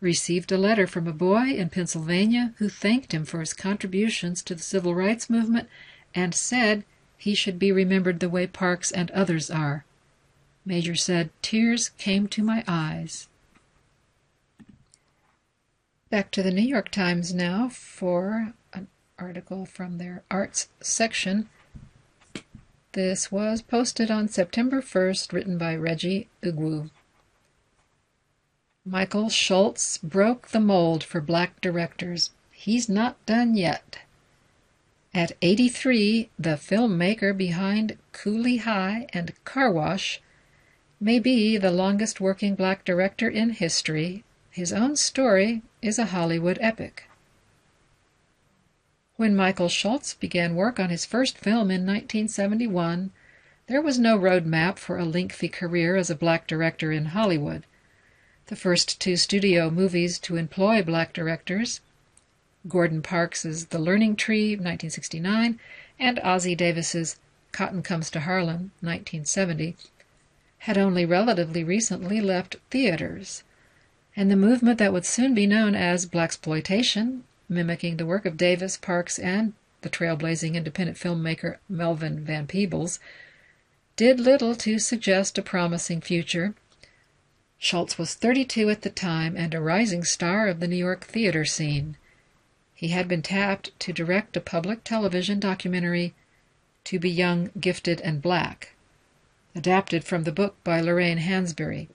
[0.00, 4.56] received a letter from a boy in Pennsylvania who thanked him for his contributions to
[4.56, 5.68] the civil rights movement
[6.16, 6.82] and said
[7.16, 9.84] he should be remembered the way Parks and others are.
[10.64, 13.28] Major said, Tears came to my eyes.
[16.08, 21.48] Back to the New York Times now for an article from their arts section.
[22.92, 26.90] This was posted on September 1st, written by Reggie Ugwu.
[28.84, 32.30] Michael Schultz broke the mold for black directors.
[32.50, 34.00] He's not done yet.
[35.14, 40.20] At 83, the filmmaker behind Cooley High and Car Wash
[41.02, 44.22] may be the longest working black director in history.
[44.52, 47.08] His own story is a Hollywood epic.
[49.16, 53.10] When Michael Schultz began work on his first film in 1971,
[53.66, 57.64] there was no road map for a lengthy career as a black director in Hollywood.
[58.46, 61.80] The first two studio movies to employ black directors
[62.68, 65.58] Gordon Parks's The Learning Tree, 1969,
[65.98, 67.16] and Ossie Davis's
[67.50, 69.76] Cotton Comes to Harlem, 1970,
[70.62, 73.42] had only relatively recently left theaters,
[74.14, 78.76] and the movement that would soon be known as blaxploitation, mimicking the work of Davis,
[78.76, 83.00] Parks, and the trailblazing independent filmmaker Melvin Van Peebles,
[83.96, 86.54] did little to suggest a promising future.
[87.58, 91.44] Schultz was 32 at the time and a rising star of the New York theater
[91.44, 91.96] scene.
[92.72, 96.14] He had been tapped to direct a public television documentary,
[96.84, 98.74] To Be Young, Gifted, and Black,
[99.54, 101.88] adapted from the book by Lorraine Hansberry.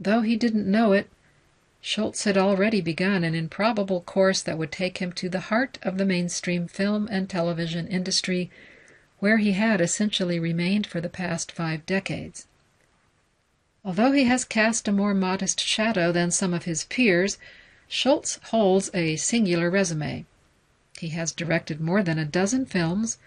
[0.00, 1.08] Though he didn't know it,
[1.80, 5.96] Schultz had already begun an improbable course that would take him to the heart of
[5.96, 8.50] the mainstream film and television industry,
[9.20, 12.46] where he had essentially remained for the past five decades.
[13.84, 17.38] Although he has cast a more modest shadow than some of his peers,
[17.86, 20.26] Schultz holds a singular resume.
[20.98, 23.18] He has directed more than a dozen films,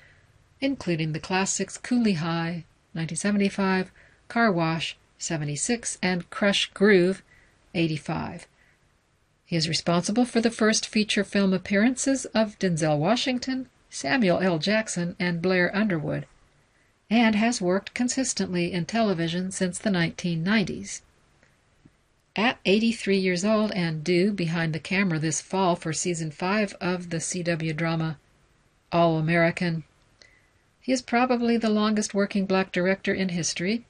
[0.60, 3.92] including the classics Cooley High, 1975,
[4.28, 7.24] Car Wash, 76, and Krush Groove,
[7.74, 8.48] 85.
[9.46, 14.60] He is responsible for the first feature film appearances of Denzel Washington, Samuel L.
[14.60, 16.26] Jackson, and Blair Underwood,
[17.10, 21.02] and has worked consistently in television since the 1990s.
[22.36, 27.10] At 83 years old and due behind the camera this fall for season 5 of
[27.10, 28.18] the CW drama
[28.94, 29.84] All American,
[30.82, 33.86] he is probably the longest working black director in history.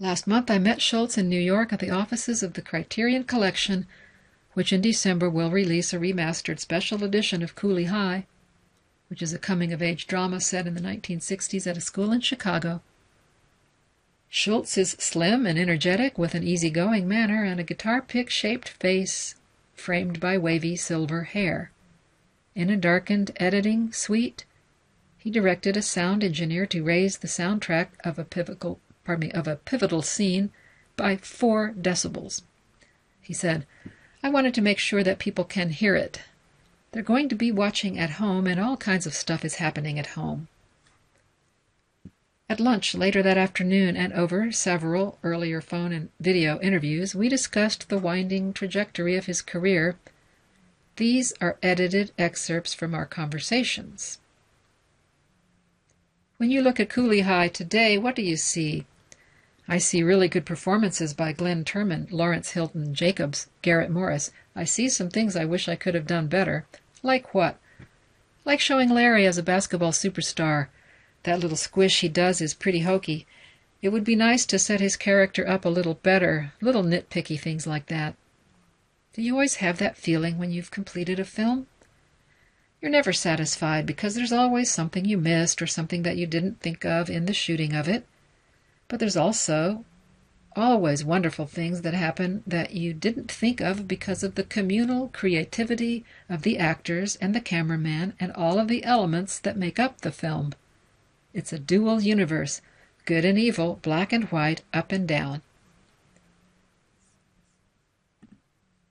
[0.00, 3.86] Last month I met Schultz in New York at the offices of the Criterion Collection,
[4.54, 8.26] which in December will release a remastered special edition of Cooley High,
[9.08, 12.20] which is a coming of age drama set in the 1960s at a school in
[12.20, 12.82] Chicago.
[14.28, 19.36] Schultz is slim and energetic with an easygoing manner and a guitar pick shaped face
[19.74, 21.70] framed by wavy silver hair.
[22.56, 24.44] In a darkened editing suite,
[25.24, 29.48] he directed a sound engineer to raise the soundtrack of a pivotal, pardon me, of
[29.48, 30.50] a pivotal scene
[30.98, 32.42] by four decibels.
[33.22, 33.66] He said,
[34.22, 36.20] I wanted to make sure that people can hear it.
[36.92, 40.08] They're going to be watching at home, and all kinds of stuff is happening at
[40.08, 40.48] home.
[42.50, 47.88] At lunch later that afternoon and over several earlier phone and video interviews, we discussed
[47.88, 49.96] the winding trajectory of his career.
[50.96, 54.18] These are edited excerpts from our conversations.
[56.44, 58.84] When you look at Cooley High today, what do you see?
[59.66, 64.30] I see really good performances by Glynn Turman, Lawrence Hilton Jacobs, Garrett Morris.
[64.54, 66.66] I see some things I wish I could have done better.
[67.02, 67.58] Like what?
[68.44, 70.68] Like showing Larry as a basketball superstar
[71.22, 73.26] that little squish he does is pretty hokey.
[73.80, 77.66] It would be nice to set his character up a little better, little nitpicky things
[77.66, 78.16] like that.
[79.14, 81.68] Do you always have that feeling when you've completed a film?
[82.84, 86.84] You're never satisfied because there's always something you missed or something that you didn't think
[86.84, 88.06] of in the shooting of it.
[88.88, 89.86] But there's also
[90.54, 96.04] always wonderful things that happen that you didn't think of because of the communal creativity
[96.28, 100.12] of the actors and the cameraman and all of the elements that make up the
[100.12, 100.52] film.
[101.32, 102.60] It's a dual universe,
[103.06, 105.40] good and evil, black and white, up and down.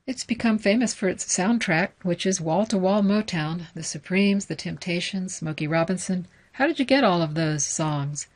[0.06, 4.56] It's become famous for its soundtrack, which is wall to wall Motown, The Supremes, The
[4.56, 6.28] Temptations, Smokey Robinson.
[6.52, 8.28] How did you get all of those songs?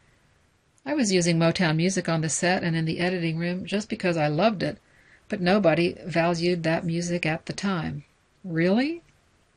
[0.86, 4.16] I was using Motown music on the set and in the editing room just because
[4.16, 4.78] I loved it,
[5.28, 8.06] but nobody valued that music at the time.
[8.46, 9.02] Really?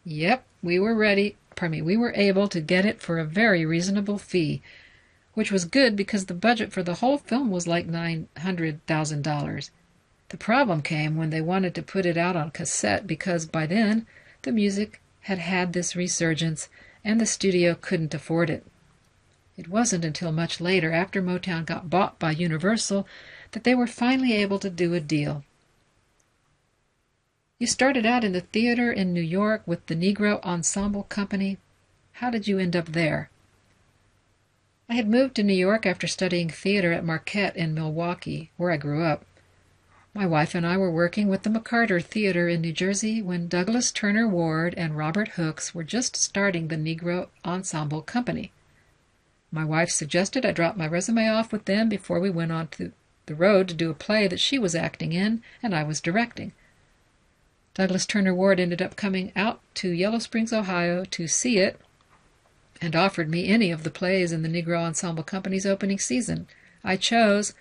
[0.04, 3.64] Yep, we were ready, pardon me, we were able to get it for a very
[3.64, 4.62] reasonable fee,
[5.34, 9.70] which was good because the budget for the whole film was like $900,000.
[10.31, 14.07] The problem came when they wanted to put it out on cassette because by then
[14.43, 16.68] the music had had this resurgence
[17.05, 18.64] and the studio couldn't afford it.
[19.57, 23.07] It wasn't until much later, after Motown got bought by Universal,
[23.51, 25.45] that they were finally able to do a deal.
[27.59, 31.59] You started out in the theater in New York with the Negro Ensemble Company.
[32.12, 33.31] How did you end up there?
[34.89, 38.76] I had moved to New York after studying theater at Marquette in Milwaukee, where I
[38.76, 39.26] grew up.
[40.12, 43.92] My wife and I were working with the McCarter Theater in New Jersey when Douglas
[43.92, 48.50] Turner Ward and Robert Hooks were just starting the Negro Ensemble Company.
[49.52, 52.90] My wife suggested I drop my resume off with them before we went on to
[53.26, 56.52] the road to do a play that she was acting in and I was directing.
[57.74, 61.80] Douglas Turner Ward ended up coming out to Yellow Springs, Ohio to see it
[62.80, 66.48] and offered me any of the plays in the Negro Ensemble Company's opening season.
[66.82, 67.54] I chose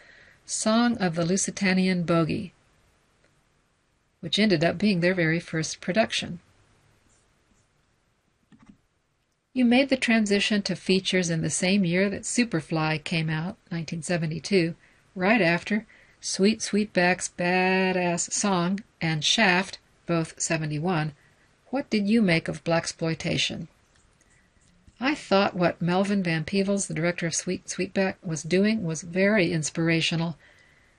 [0.51, 2.53] Song of the Lusitanian Bogey,
[4.19, 6.39] which ended up being their very first production.
[9.53, 14.73] You made the transition to features in the same year that Superfly came out, 1972,
[15.13, 15.85] right after
[16.19, 19.77] Sweet Sweetback's Badass Song and Shaft,
[20.07, 21.13] both 71.
[21.67, 23.67] What did you make of blaxploitation?
[25.01, 29.53] I thought what Melvin Van Peebles, the director of Sweet Sweetback, was doing was very
[29.53, 30.37] inspirational.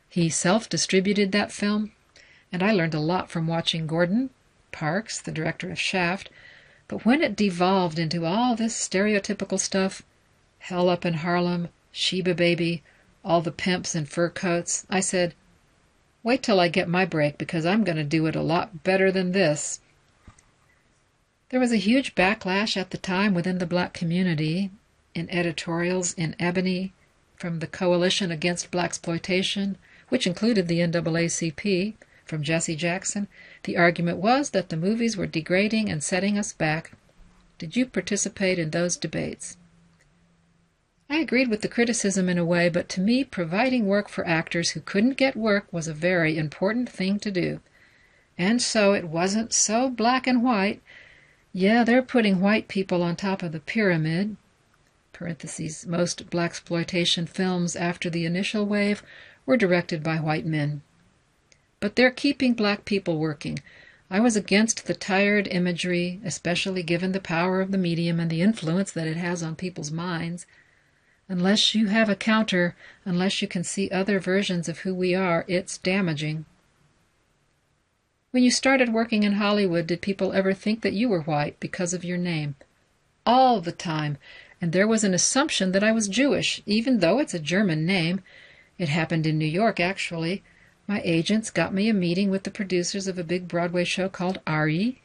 [0.09, 1.93] He self distributed that film,
[2.51, 4.31] and I learned a lot from watching Gordon
[4.73, 6.31] Parks, the director of Shaft.
[6.89, 10.03] But when it devolved into all this stereotypical stuff
[10.61, 12.83] Hell Up in Harlem, Sheba Baby,
[13.23, 15.35] all the pimps in fur coats, I said,
[16.23, 19.13] Wait till I get my break because I'm going to do it a lot better
[19.13, 19.81] than this.
[21.51, 24.71] There was a huge backlash at the time within the black community,
[25.17, 26.93] in editorials in Ebony,
[27.35, 29.77] from the Coalition Against Black Exploitation,
[30.11, 31.95] which included the NAACP,
[32.25, 33.27] from Jesse Jackson.
[33.65, 36.93] The argument was that the movies were degrading and setting us back.
[37.59, 39.57] Did you participate in those debates?
[41.09, 44.71] I agreed with the criticism in a way, but to me, providing work for actors
[44.71, 47.59] who couldn't get work was a very important thing to do.
[48.39, 50.81] And so it wasn't so black and white
[51.53, 54.37] yeah, they're putting white people on top of the pyramid.
[55.21, 59.03] Most blaxploitation films after the initial wave
[59.45, 60.83] were directed by white men.
[61.81, 63.59] But they're keeping black people working.
[64.11, 68.43] I was against the tired imagery, especially given the power of the medium and the
[68.43, 70.47] influence that it has on people's minds.
[71.29, 72.75] Unless you have a counter,
[73.05, 76.45] unless you can see other versions of who we are, it's damaging.
[78.33, 81.93] When you started working in Hollywood, did people ever think that you were white because
[81.93, 82.55] of your name?
[83.27, 84.19] All the time.
[84.61, 88.23] And there was an assumption that I was Jewish, even though it's a German name.
[88.79, 90.45] It happened in New York, actually.
[90.87, 94.41] My agents got me a meeting with the producers of a big Broadway show called
[94.47, 95.03] Ari.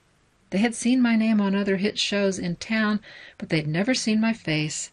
[0.51, 2.99] They had seen my name on other hit shows in town,
[3.39, 4.91] but they'd never seen my face.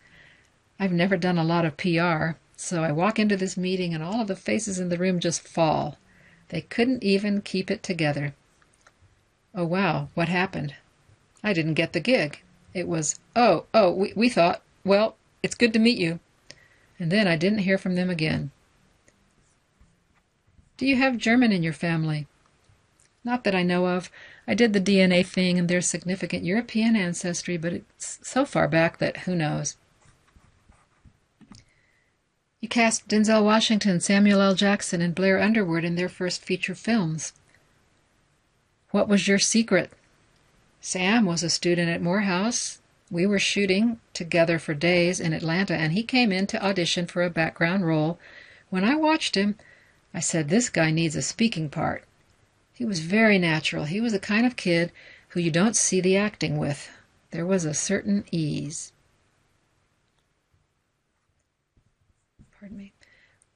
[0.80, 4.22] I've never done a lot of PR, so I walk into this meeting and all
[4.22, 5.98] of the faces in the room just fall.
[6.52, 8.34] They couldn't even keep it together.
[9.54, 10.74] Oh, wow, what happened?
[11.42, 12.42] I didn't get the gig.
[12.74, 16.20] It was, oh, oh, we, we thought, well, it's good to meet you.
[16.98, 18.50] And then I didn't hear from them again.
[20.76, 22.26] Do you have German in your family?
[23.24, 24.10] Not that I know of.
[24.46, 28.98] I did the DNA thing, and there's significant European ancestry, but it's so far back
[28.98, 29.76] that who knows.
[32.62, 34.54] You cast Denzel Washington, Samuel L.
[34.54, 37.32] Jackson, and Blair Underwood in their first feature films.
[38.92, 39.90] What was your secret?
[40.80, 42.78] Sam was a student at Morehouse.
[43.10, 47.24] We were shooting together for days in Atlanta, and he came in to audition for
[47.24, 48.20] a background role.
[48.70, 49.56] When I watched him,
[50.14, 52.04] I said, This guy needs a speaking part.
[52.74, 53.86] He was very natural.
[53.86, 54.92] He was the kind of kid
[55.30, 56.88] who you don't see the acting with.
[57.32, 58.92] There was a certain ease.
[62.62, 62.92] Pardon me.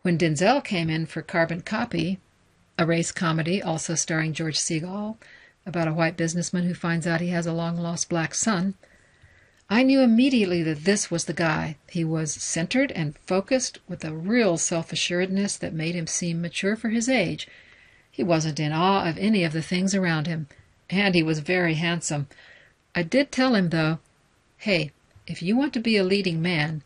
[0.03, 2.19] When Denzel came in for Carbon Copy,
[2.77, 5.17] a race comedy also starring George Segal
[5.65, 8.75] about a white businessman who finds out he has a long lost black son,
[9.71, 11.77] I knew immediately that this was the guy.
[11.89, 16.75] He was centered and focused with a real self assuredness that made him seem mature
[16.75, 17.47] for his age.
[18.11, 20.49] He wasn't in awe of any of the things around him,
[20.91, 22.27] and he was very handsome.
[22.93, 24.01] I did tell him, though,
[24.57, 24.91] hey,
[25.29, 26.83] if you want to be a leading man,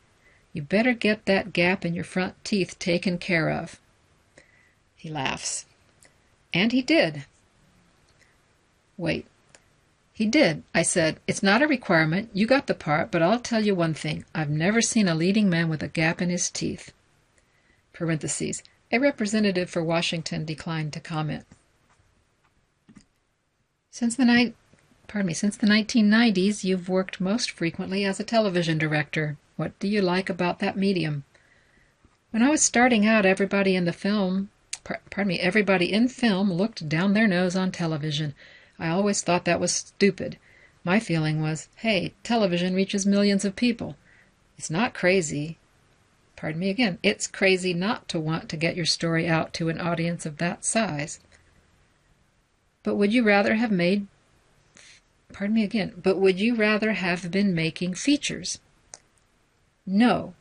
[0.52, 3.80] you better get that gap in your front teeth taken care of.
[4.96, 5.64] He laughs.
[6.52, 7.24] And he did.
[8.96, 9.26] Wait,
[10.12, 10.62] he did.
[10.74, 12.30] I said, It's not a requirement.
[12.34, 14.24] You got the part, but I'll tell you one thing.
[14.34, 16.92] I've never seen a leading man with a gap in his teeth.
[17.92, 18.62] Parentheses.
[18.92, 21.46] A representative for Washington declined to comment.
[23.90, 24.54] Since the night
[25.10, 29.36] pardon me, since the 1990s, you've worked most frequently as a television director.
[29.60, 31.24] What do you like about that medium?
[32.30, 34.48] When I was starting out, everybody in the film,
[34.84, 38.34] pardon me, everybody in film looked down their nose on television.
[38.78, 40.38] I always thought that was stupid.
[40.82, 43.98] My feeling was, hey, television reaches millions of people.
[44.56, 45.58] It's not crazy.
[46.36, 46.98] Pardon me again.
[47.02, 50.64] It's crazy not to want to get your story out to an audience of that
[50.64, 51.20] size.
[52.82, 54.06] But would you rather have made
[55.34, 58.58] pardon me again, but would you rather have been making features?
[59.86, 60.34] No,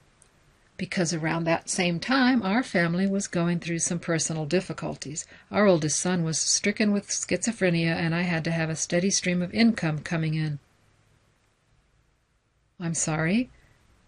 [0.80, 5.26] because around that same time our family was going through some personal difficulties.
[5.52, 9.42] Our oldest son was stricken with schizophrenia, and I had to have a steady stream
[9.42, 10.60] of income coming in.
[12.80, 13.50] I'm sorry.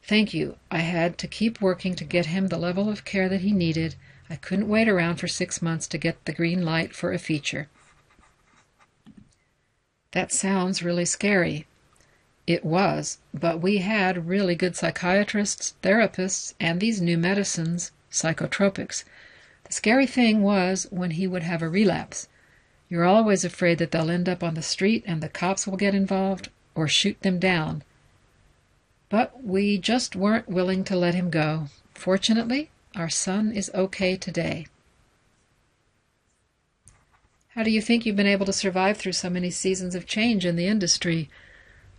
[0.04, 0.56] Thank you.
[0.72, 3.96] I had to keep working to get him the level of care that he needed.
[4.30, 7.68] I couldn't wait around for six months to get the green light for a feature.
[10.12, 11.68] That sounds really scary.
[12.52, 19.06] It was, but we had really good psychiatrists, therapists, and these new medicines, psychotropics.
[19.64, 22.28] The scary thing was when he would have a relapse.
[22.90, 25.96] You're always afraid that they'll end up on the street and the cops will get
[25.96, 27.84] involved or shoot them down.
[29.08, 31.68] But we just weren't willing to let him go.
[31.94, 34.68] Fortunately, our son is okay today.
[37.56, 40.46] How do you think you've been able to survive through so many seasons of change
[40.46, 41.30] in the industry?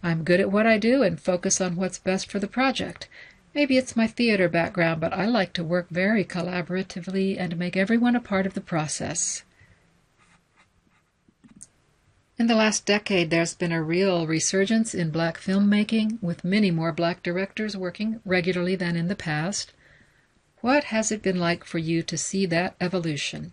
[0.03, 3.09] I'm good at what I do and focus on what's best for the project.
[3.55, 8.17] Maybe it's my theater background, but I like to work very collaboratively and make everyone
[8.17, 9.45] a part of the process.
[12.39, 16.91] In the last decade, there's been a real resurgence in black filmmaking, with many more
[16.91, 19.73] black directors working regularly than in the past.
[20.61, 23.53] What has it been like for you to see that evolution?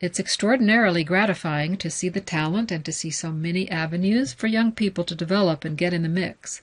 [0.00, 4.70] It's extraordinarily gratifying to see the talent and to see so many avenues for young
[4.70, 6.62] people to develop and get in the mix.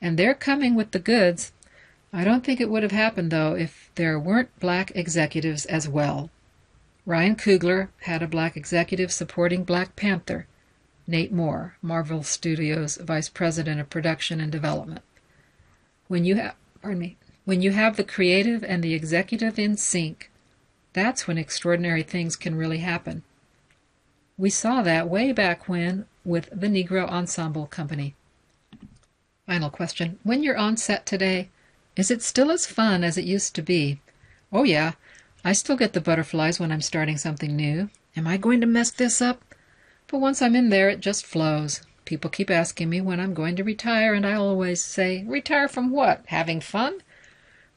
[0.00, 1.52] And they're coming with the goods.
[2.12, 6.30] I don't think it would have happened, though, if there weren't black executives as well.
[7.06, 10.46] Ryan Coogler had a black executive supporting Black Panther.
[11.06, 15.02] Nate Moore, Marvel Studios Vice President of Production and Development.
[16.08, 20.29] When you have, pardon me, when you have the creative and the executive in sync,
[20.92, 23.22] that's when extraordinary things can really happen.
[24.36, 28.14] We saw that way back when with the Negro Ensemble Company.
[29.46, 30.18] Final question.
[30.22, 31.48] When you're on set today,
[31.96, 34.00] is it still as fun as it used to be?
[34.52, 34.92] Oh, yeah.
[35.44, 37.90] I still get the butterflies when I'm starting something new.
[38.16, 39.42] Am I going to mess this up?
[40.06, 41.82] But once I'm in there, it just flows.
[42.04, 45.90] People keep asking me when I'm going to retire, and I always say, Retire from
[45.90, 46.24] what?
[46.26, 47.02] Having fun?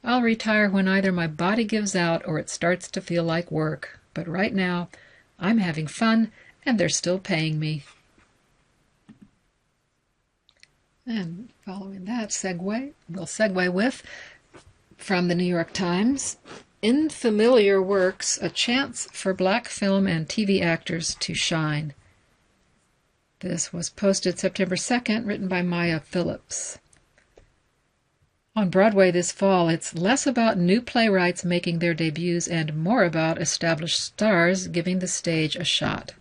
[0.04, 4.00] I'll retire when either my body gives out or it starts to feel like work.
[4.12, 4.90] But right now,
[5.38, 6.30] I'm having fun
[6.66, 7.84] and they're still paying me.
[11.06, 14.02] And following that segue, we'll segue with
[14.98, 16.36] from the New York Times
[16.82, 21.94] In Familiar Works A Chance for Black Film and TV Actors to Shine.
[23.40, 26.78] This was posted September 2nd, written by Maya Phillips.
[28.56, 33.42] On Broadway this fall, it's less about new playwrights making their debuts and more about
[33.42, 36.14] established stars giving the stage a shot.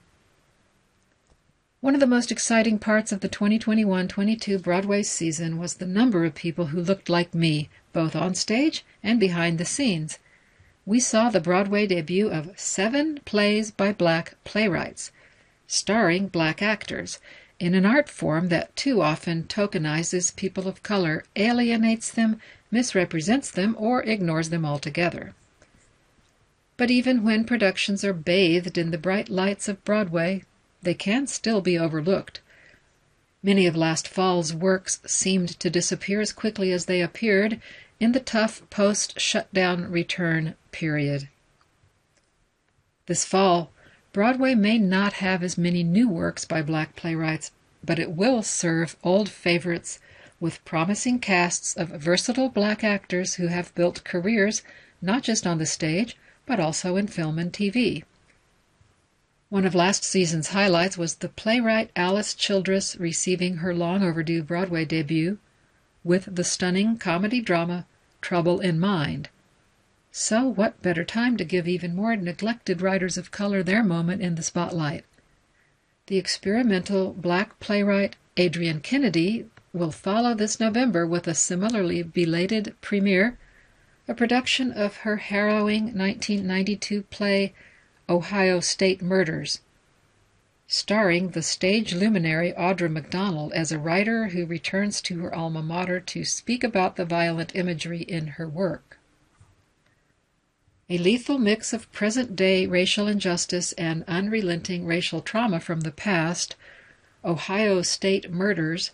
[1.79, 6.25] One of the most exciting parts of the 2021 22 Broadway season was the number
[6.25, 10.17] of people who looked like me, both on stage and behind the scenes.
[10.87, 15.11] We saw the Broadway debut of seven plays by black playwrights,
[15.67, 17.19] starring black actors,
[17.59, 22.39] in an art form that too often tokenizes people of color, alienates them,
[22.71, 25.33] misrepresents them, or ignores them altogether.
[26.75, 30.43] But even when productions are bathed in the bright lights of Broadway,
[30.81, 32.41] they can still be overlooked.
[33.41, 37.61] Many of last fall's works seemed to disappear as quickly as they appeared
[37.99, 41.29] in the tough post shutdown return period.
[43.05, 43.71] This fall,
[44.13, 47.49] Broadway may not have as many new works by black playwrights,
[47.83, 49.99] but it will serve old favorites
[50.39, 54.61] with promising casts of versatile black actors who have built careers
[55.01, 58.03] not just on the stage, but also in film and TV.
[59.49, 64.85] One of last season's highlights was the playwright Alice Childress receiving her long overdue Broadway
[64.85, 65.39] debut
[66.03, 67.87] with the stunning comedy drama
[68.21, 69.29] Trouble in Mind.
[70.15, 74.35] So, what better time to give even more neglected writers of color their moment in
[74.35, 75.05] the spotlight?
[76.05, 83.39] The experimental black playwright Adrienne Kennedy will follow this November with a similarly belated premiere,
[84.07, 87.55] a production of her harrowing 1992 play
[88.07, 89.61] Ohio State Murders,
[90.67, 95.99] starring the stage luminary Audra McDonald as a writer who returns to her alma mater
[95.99, 98.99] to speak about the violent imagery in her work.
[100.89, 106.55] A lethal mix of present day racial injustice and unrelenting racial trauma from the past,
[107.23, 108.91] Ohio State Murders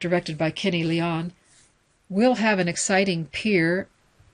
[0.00, 1.32] directed by Kenny Leon,
[2.08, 3.86] will have an exciting peer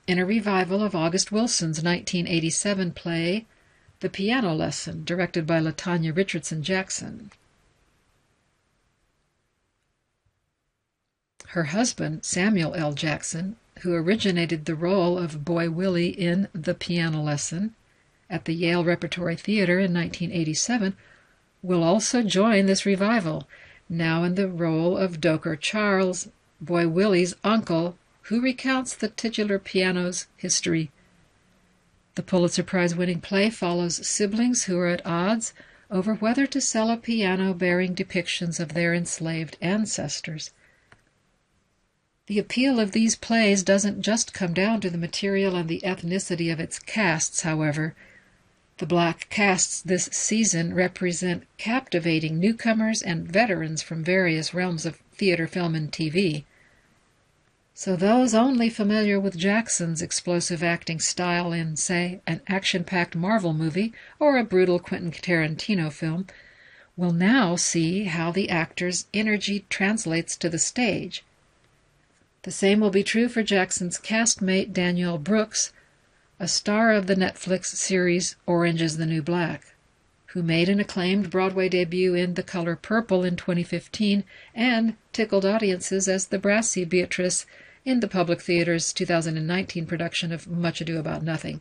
[0.07, 3.45] in a revival of August Wilson's 1987 play,
[3.99, 7.29] The Piano Lesson, directed by Latanya Richardson Jackson.
[11.49, 12.93] Her husband, Samuel L.
[12.93, 17.75] Jackson, who originated the role of Boy Willie in The Piano Lesson
[18.29, 20.95] at the Yale Repertory Theater in 1987,
[21.63, 23.47] will also join this revival
[23.89, 26.27] now in the role of Doaker Charles,
[26.59, 30.91] Boy Willie's uncle, who recounts the titular piano's history.
[32.15, 35.53] The Pulitzer Prize winning play follows siblings who are at odds
[35.89, 40.51] over whether to sell a piano bearing depictions of their enslaved ancestors.
[42.27, 46.51] The appeal of these plays doesn't just come down to the material and the ethnicity
[46.51, 47.95] of its casts, however.
[48.79, 55.47] The black casts this season represent captivating newcomers and veterans from various realms of theater,
[55.47, 56.43] film, and TV.
[57.73, 63.53] So those only familiar with Jackson's explosive acting style in, say, an action packed Marvel
[63.53, 66.27] movie or a brutal Quentin Tarantino film
[66.97, 71.23] will now see how the actor's energy translates to the stage.
[72.47, 75.73] The same will be true for Jackson's castmate Danielle Brooks,
[76.39, 79.73] a star of the Netflix series Orange is the New Black,
[80.27, 84.23] who made an acclaimed Broadway debut in The Color Purple in 2015
[84.55, 87.45] and tickled audiences as the brassy Beatrice
[87.83, 91.59] in the Public Theater's 2019 production of Much Ado About Nothing.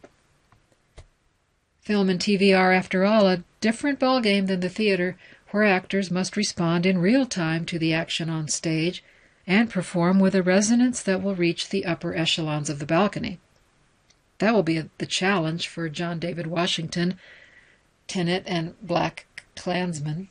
[1.81, 5.19] Film and TV are, after all, a different ballgame than the theater,
[5.51, 9.03] where actors must respond in real time to the action on stage
[9.47, 13.39] and perform with a resonance that will reach the upper echelons of the balcony.
[14.39, 17.19] That will be the challenge for John David Washington,
[18.07, 20.29] Tenet and Black Klansman,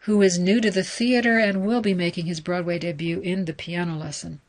[0.00, 3.52] who is new to the theater and will be making his Broadway debut in The
[3.52, 4.40] Piano Lesson.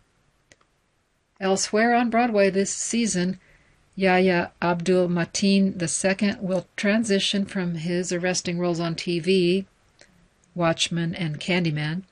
[1.39, 3.39] Elsewhere on Broadway this season,
[3.95, 9.65] Yahya Abdul Mateen II will transition from his arresting roles on TV,
[10.53, 12.03] Watchmen and Candyman,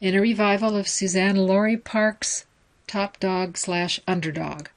[0.00, 2.46] in a revival of Suzan-Lori Parks'
[2.86, 4.68] Top Dog slash Underdog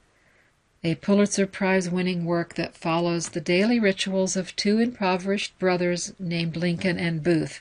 [0.84, 6.56] a Pulitzer Prize winning work that follows the daily rituals of two impoverished brothers named
[6.56, 7.60] Lincoln and Booth.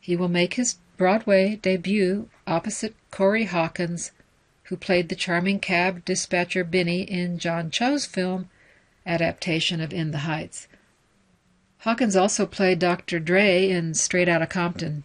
[0.00, 4.12] He will make his Broadway debut opposite Corey Hawkins,
[4.64, 8.48] who played the charming cab dispatcher Benny in Jon Chu's film
[9.04, 10.68] adaptation of In the Heights.
[11.78, 13.18] Hawkins also played Dr.
[13.18, 15.02] Dre in Straight Outta Compton.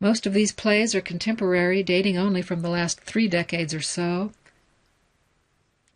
[0.00, 4.32] Most of these plays are contemporary, dating only from the last three decades or so.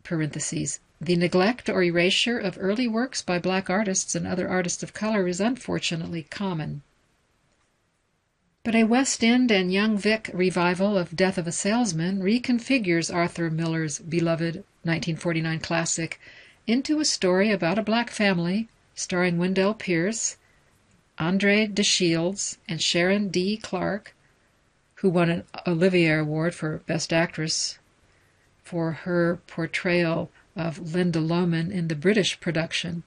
[0.05, 5.27] The neglect or erasure of early works by black artists and other artists of color
[5.27, 6.81] is unfortunately common.
[8.63, 13.49] But a West End and Young Vic revival of Death of a Salesman reconfigures Arthur
[13.49, 16.19] Miller's beloved 1949 classic
[16.67, 20.37] into a story about a black family starring Wendell Pierce
[21.23, 23.55] Andre de Shields and Sharon D.
[23.55, 24.13] Clarke,
[24.95, 27.79] who won an Olivier Award for Best Actress
[28.61, 33.03] for her portrayal of Linda Loman in the British production.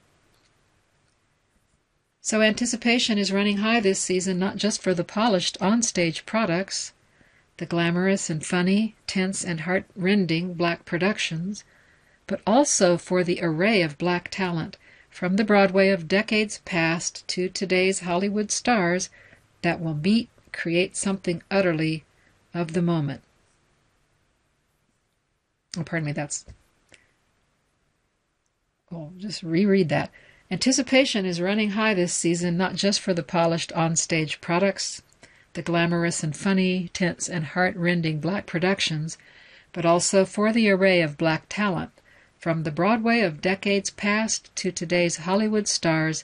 [2.19, 6.93] So anticipation is running high this season, not just for the polished onstage products,
[7.57, 11.63] the glamorous and funny, tense and heart-rending black productions,
[12.25, 14.75] but also for the array of black talent
[15.17, 19.09] from the Broadway of decades past to today's Hollywood stars
[19.63, 22.03] that will meet, create something utterly
[22.53, 23.23] of the moment.
[25.75, 26.45] Oh, pardon me, that's.
[28.91, 30.11] Oh, just reread that.
[30.51, 35.01] Anticipation is running high this season, not just for the polished onstage products,
[35.53, 39.17] the glamorous and funny, tense and heart-rending black productions,
[39.73, 41.89] but also for the array of black talent,
[42.47, 46.23] from the Broadway of decades past to today's Hollywood stars,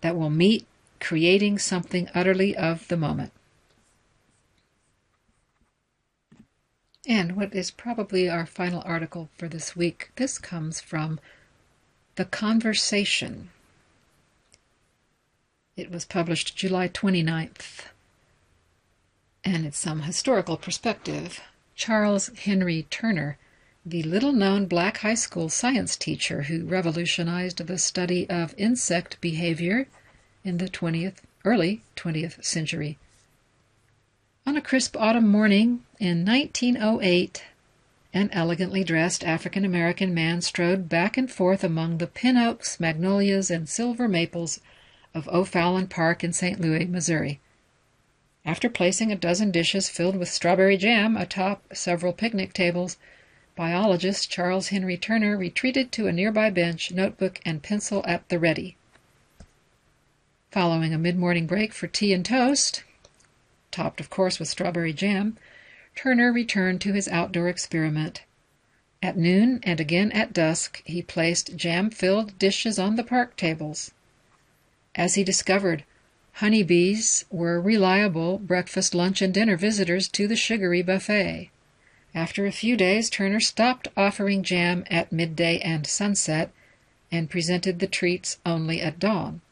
[0.00, 0.66] that will meet
[0.98, 3.32] creating something utterly of the moment.
[7.06, 11.20] And what is probably our final article for this week, this comes from
[12.14, 13.50] The Conversation.
[15.76, 17.88] It was published July 29th,
[19.44, 21.42] and it's some historical perspective.
[21.74, 23.36] Charles Henry Turner,
[23.88, 29.86] the little known black high school science teacher who revolutionized the study of insect behavior
[30.42, 32.98] in the 20th, early 20th century.
[34.44, 37.44] On a crisp autumn morning in 1908,
[38.12, 43.52] an elegantly dressed African American man strode back and forth among the pin oaks, magnolias,
[43.52, 44.60] and silver maples
[45.14, 46.60] of O'Fallon Park in St.
[46.60, 47.38] Louis, Missouri.
[48.44, 52.96] After placing a dozen dishes filled with strawberry jam atop several picnic tables,
[53.56, 58.76] biologist Charles Henry Turner retreated to a nearby bench, notebook and pencil at the ready.
[60.50, 62.84] Following a mid morning break for tea and toast,
[63.70, 65.38] topped of course with strawberry jam,
[65.94, 68.22] Turner returned to his outdoor experiment.
[69.02, 73.90] At noon and again at dusk he placed jam filled dishes on the park tables.
[74.94, 75.84] As he discovered,
[76.34, 81.50] honey bees were reliable breakfast, lunch, and dinner visitors to the sugary buffet.
[82.16, 86.50] After a few days, Turner stopped offering jam at midday and sunset
[87.12, 89.42] and presented the treats only at dawn.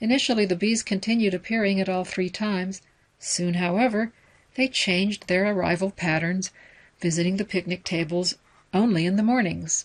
[0.00, 2.82] Initially, the bees continued appearing at all three times.
[3.20, 4.12] Soon, however,
[4.56, 6.50] they changed their arrival patterns,
[6.98, 8.34] visiting the picnic tables
[8.74, 9.84] only in the mornings.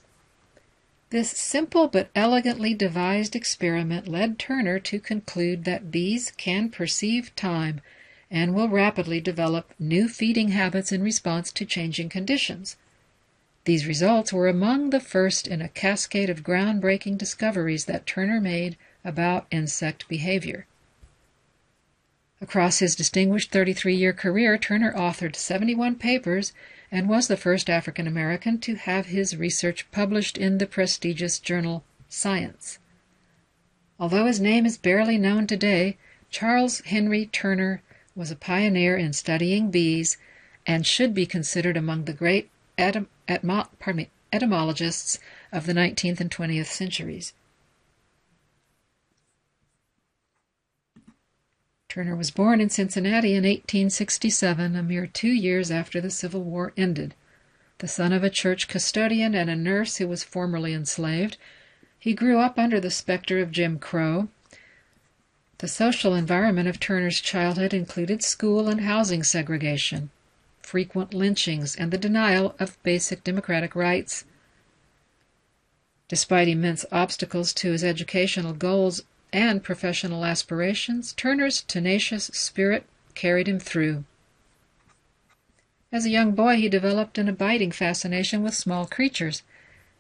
[1.12, 7.80] This simple but elegantly devised experiment led Turner to conclude that bees can perceive time
[8.34, 12.76] and will rapidly develop new feeding habits in response to changing conditions.
[13.66, 18.76] These results were among the first in a cascade of groundbreaking discoveries that Turner made
[19.06, 20.66] about insect behavior.
[22.42, 26.54] Across his distinguished 33 year career, Turner authored 71 papers
[26.92, 31.84] and was the first African American to have his research published in the prestigious journal
[32.10, 32.80] Science.
[34.00, 35.98] Although his name is barely known today,
[36.32, 37.84] Charles Henry Turner
[38.16, 40.18] was a pioneer in studying bees
[40.66, 43.08] and should be considered among the great etym-
[43.96, 45.20] me, etymologists
[45.52, 47.34] of the 19th and 20th centuries.
[51.94, 56.74] Turner was born in Cincinnati in 1867, a mere two years after the Civil War
[56.76, 57.14] ended.
[57.78, 61.38] The son of a church custodian and a nurse who was formerly enslaved,
[62.00, 64.30] he grew up under the specter of Jim Crow.
[65.64, 70.10] The social environment of Turner's childhood included school and housing segregation,
[70.62, 74.26] frequent lynchings, and the denial of basic democratic rights.
[76.10, 82.84] Despite immense obstacles to his educational goals and professional aspirations, Turner's tenacious spirit
[83.16, 84.04] carried him through.
[85.94, 89.44] As a young boy, he developed an abiding fascination with small creatures,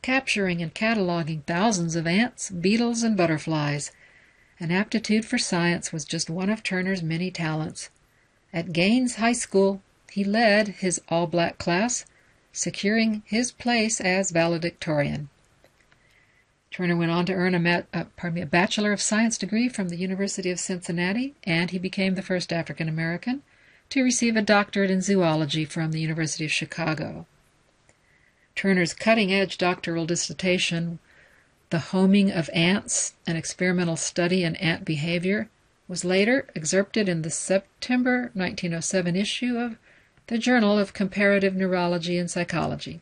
[0.01, 3.93] capturing and cataloging thousands of ants, beetles, and butterflies.
[4.63, 7.89] An aptitude for science was just one of Turner's many talents.
[8.53, 12.05] At Gaines High School, he led his all black class,
[12.53, 15.27] securing his place as valedictorian.
[16.71, 19.97] Turner went on to earn a, uh, me, a Bachelor of Science degree from the
[19.97, 23.43] University of Cincinnati, and he became the first African American
[23.89, 27.25] to receive a doctorate in zoology from the University of Chicago.
[28.55, 30.99] Turner's cutting edge doctoral dissertation,
[31.73, 35.49] The Homing of Ants An Experimental Study in Ant Behavior,
[35.87, 39.77] was later excerpted in the September 1907 issue of
[40.27, 43.01] the Journal of Comparative Neurology and Psychology.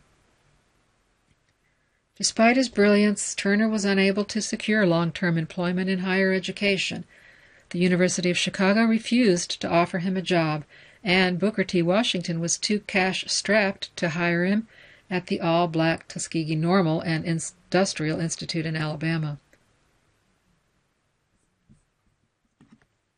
[2.15, 7.03] Despite his brilliance, Turner was unable to secure long term employment in higher education.
[7.71, 10.63] The University of Chicago refused to offer him a job,
[11.03, 11.81] and Booker T.
[11.81, 14.69] Washington was too cash strapped to hire him
[15.11, 19.37] at the all black Tuskegee Normal and Industrial Institute in Alabama.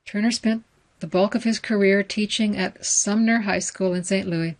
[0.05, 0.63] Turner spent
[0.99, 4.27] the bulk of his career teaching at Sumner High School in St.
[4.27, 4.55] Louis.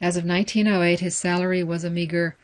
[0.00, 2.36] As of 1908, his salary was a meager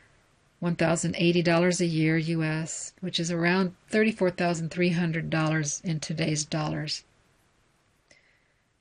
[0.61, 7.03] $1,080 a year US, which is around $34,300 in today's dollars.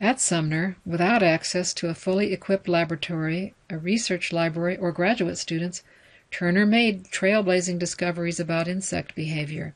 [0.03, 5.82] At Sumner, without access to a fully equipped laboratory, a research library, or graduate students,
[6.30, 9.74] Turner made trailblazing discoveries about insect behavior.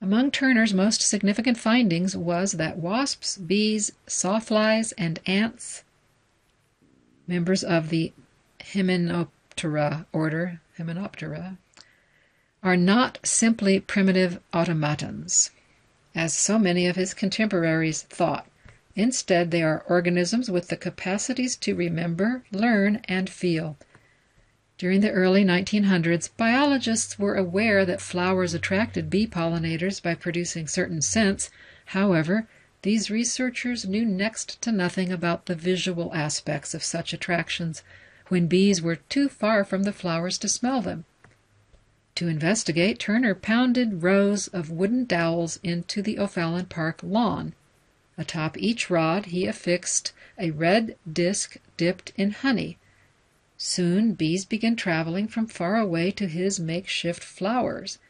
[0.00, 5.82] Among Turner's most significant findings was that wasps, bees, sawflies, and ants,
[7.26, 8.12] members of the
[8.60, 11.58] Hymenoptera order, Hymenoptera,
[12.62, 15.50] are not simply primitive automatons,
[16.18, 18.44] as so many of his contemporaries thought.
[18.96, 23.76] Instead, they are organisms with the capacities to remember, learn, and feel.
[24.78, 31.02] During the early 1900s, biologists were aware that flowers attracted bee pollinators by producing certain
[31.02, 31.50] scents.
[31.86, 32.48] However,
[32.82, 37.84] these researchers knew next to nothing about the visual aspects of such attractions
[38.26, 41.04] when bees were too far from the flowers to smell them.
[42.18, 47.52] To investigate, Turner pounded rows of wooden dowels into the O'Fallon Park lawn.
[48.16, 52.76] Atop each rod he affixed a red disc dipped in honey.
[53.56, 58.00] Soon bees began traveling from far away to his makeshift flowers.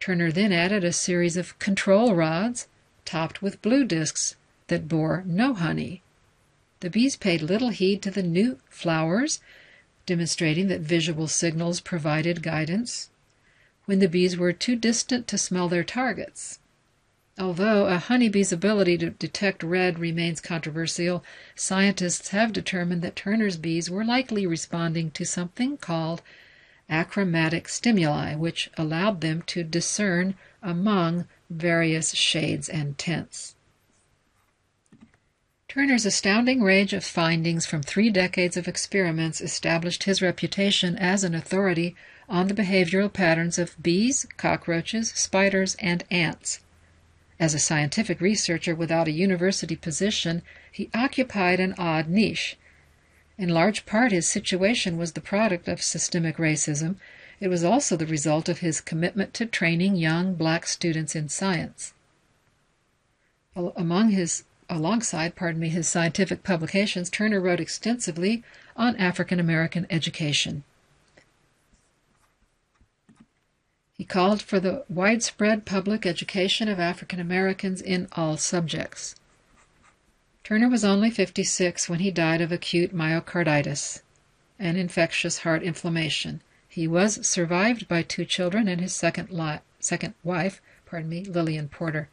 [0.00, 2.66] Turner then added a series of control rods
[3.04, 4.34] topped with blue discs
[4.66, 6.02] that bore no honey.
[6.80, 9.38] The bees paid little heed to the new flowers,
[10.06, 13.10] demonstrating that visual signals provided guidance
[13.86, 16.58] when the bees were too distant to smell their targets.
[17.38, 21.24] Although a honeybee's ability to detect red remains controversial,
[21.56, 26.22] scientists have determined that Turner's bees were likely responding to something called
[26.88, 33.53] achromatic stimuli, which allowed them to discern among various shades and tints.
[35.74, 41.34] Turner's astounding range of findings from three decades of experiments established his reputation as an
[41.34, 41.96] authority
[42.28, 46.60] on the behavioral patterns of bees, cockroaches, spiders, and ants.
[47.40, 52.56] As a scientific researcher without a university position, he occupied an odd niche.
[53.36, 56.98] In large part, his situation was the product of systemic racism.
[57.40, 61.94] It was also the result of his commitment to training young black students in science.
[63.56, 68.42] Among his alongside, pardon me, his scientific publications, Turner wrote extensively
[68.76, 70.64] on African American education.
[73.96, 79.14] He called for the widespread public education of African Americans in all subjects.
[80.42, 84.02] Turner was only 56 when he died of acute myocarditis,
[84.58, 86.42] an infectious heart inflammation.
[86.68, 91.68] He was survived by two children and his second, li- second wife, pardon me, Lillian
[91.68, 92.08] Porter.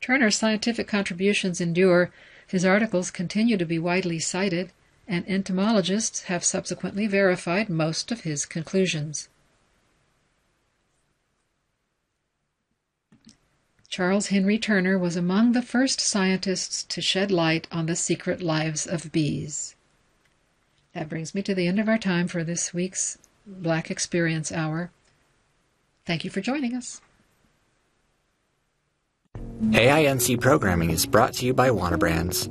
[0.00, 2.10] Turner's scientific contributions endure.
[2.46, 4.72] His articles continue to be widely cited,
[5.06, 9.28] and entomologists have subsequently verified most of his conclusions.
[13.88, 18.86] Charles Henry Turner was among the first scientists to shed light on the secret lives
[18.86, 19.74] of bees.
[20.94, 24.92] That brings me to the end of our time for this week's Black Experience Hour.
[26.06, 27.00] Thank you for joining us.
[29.60, 32.48] AINC programming is brought to you by Wana Brands,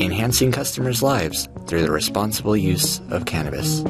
[0.00, 3.82] enhancing customers' lives through the responsible use of cannabis.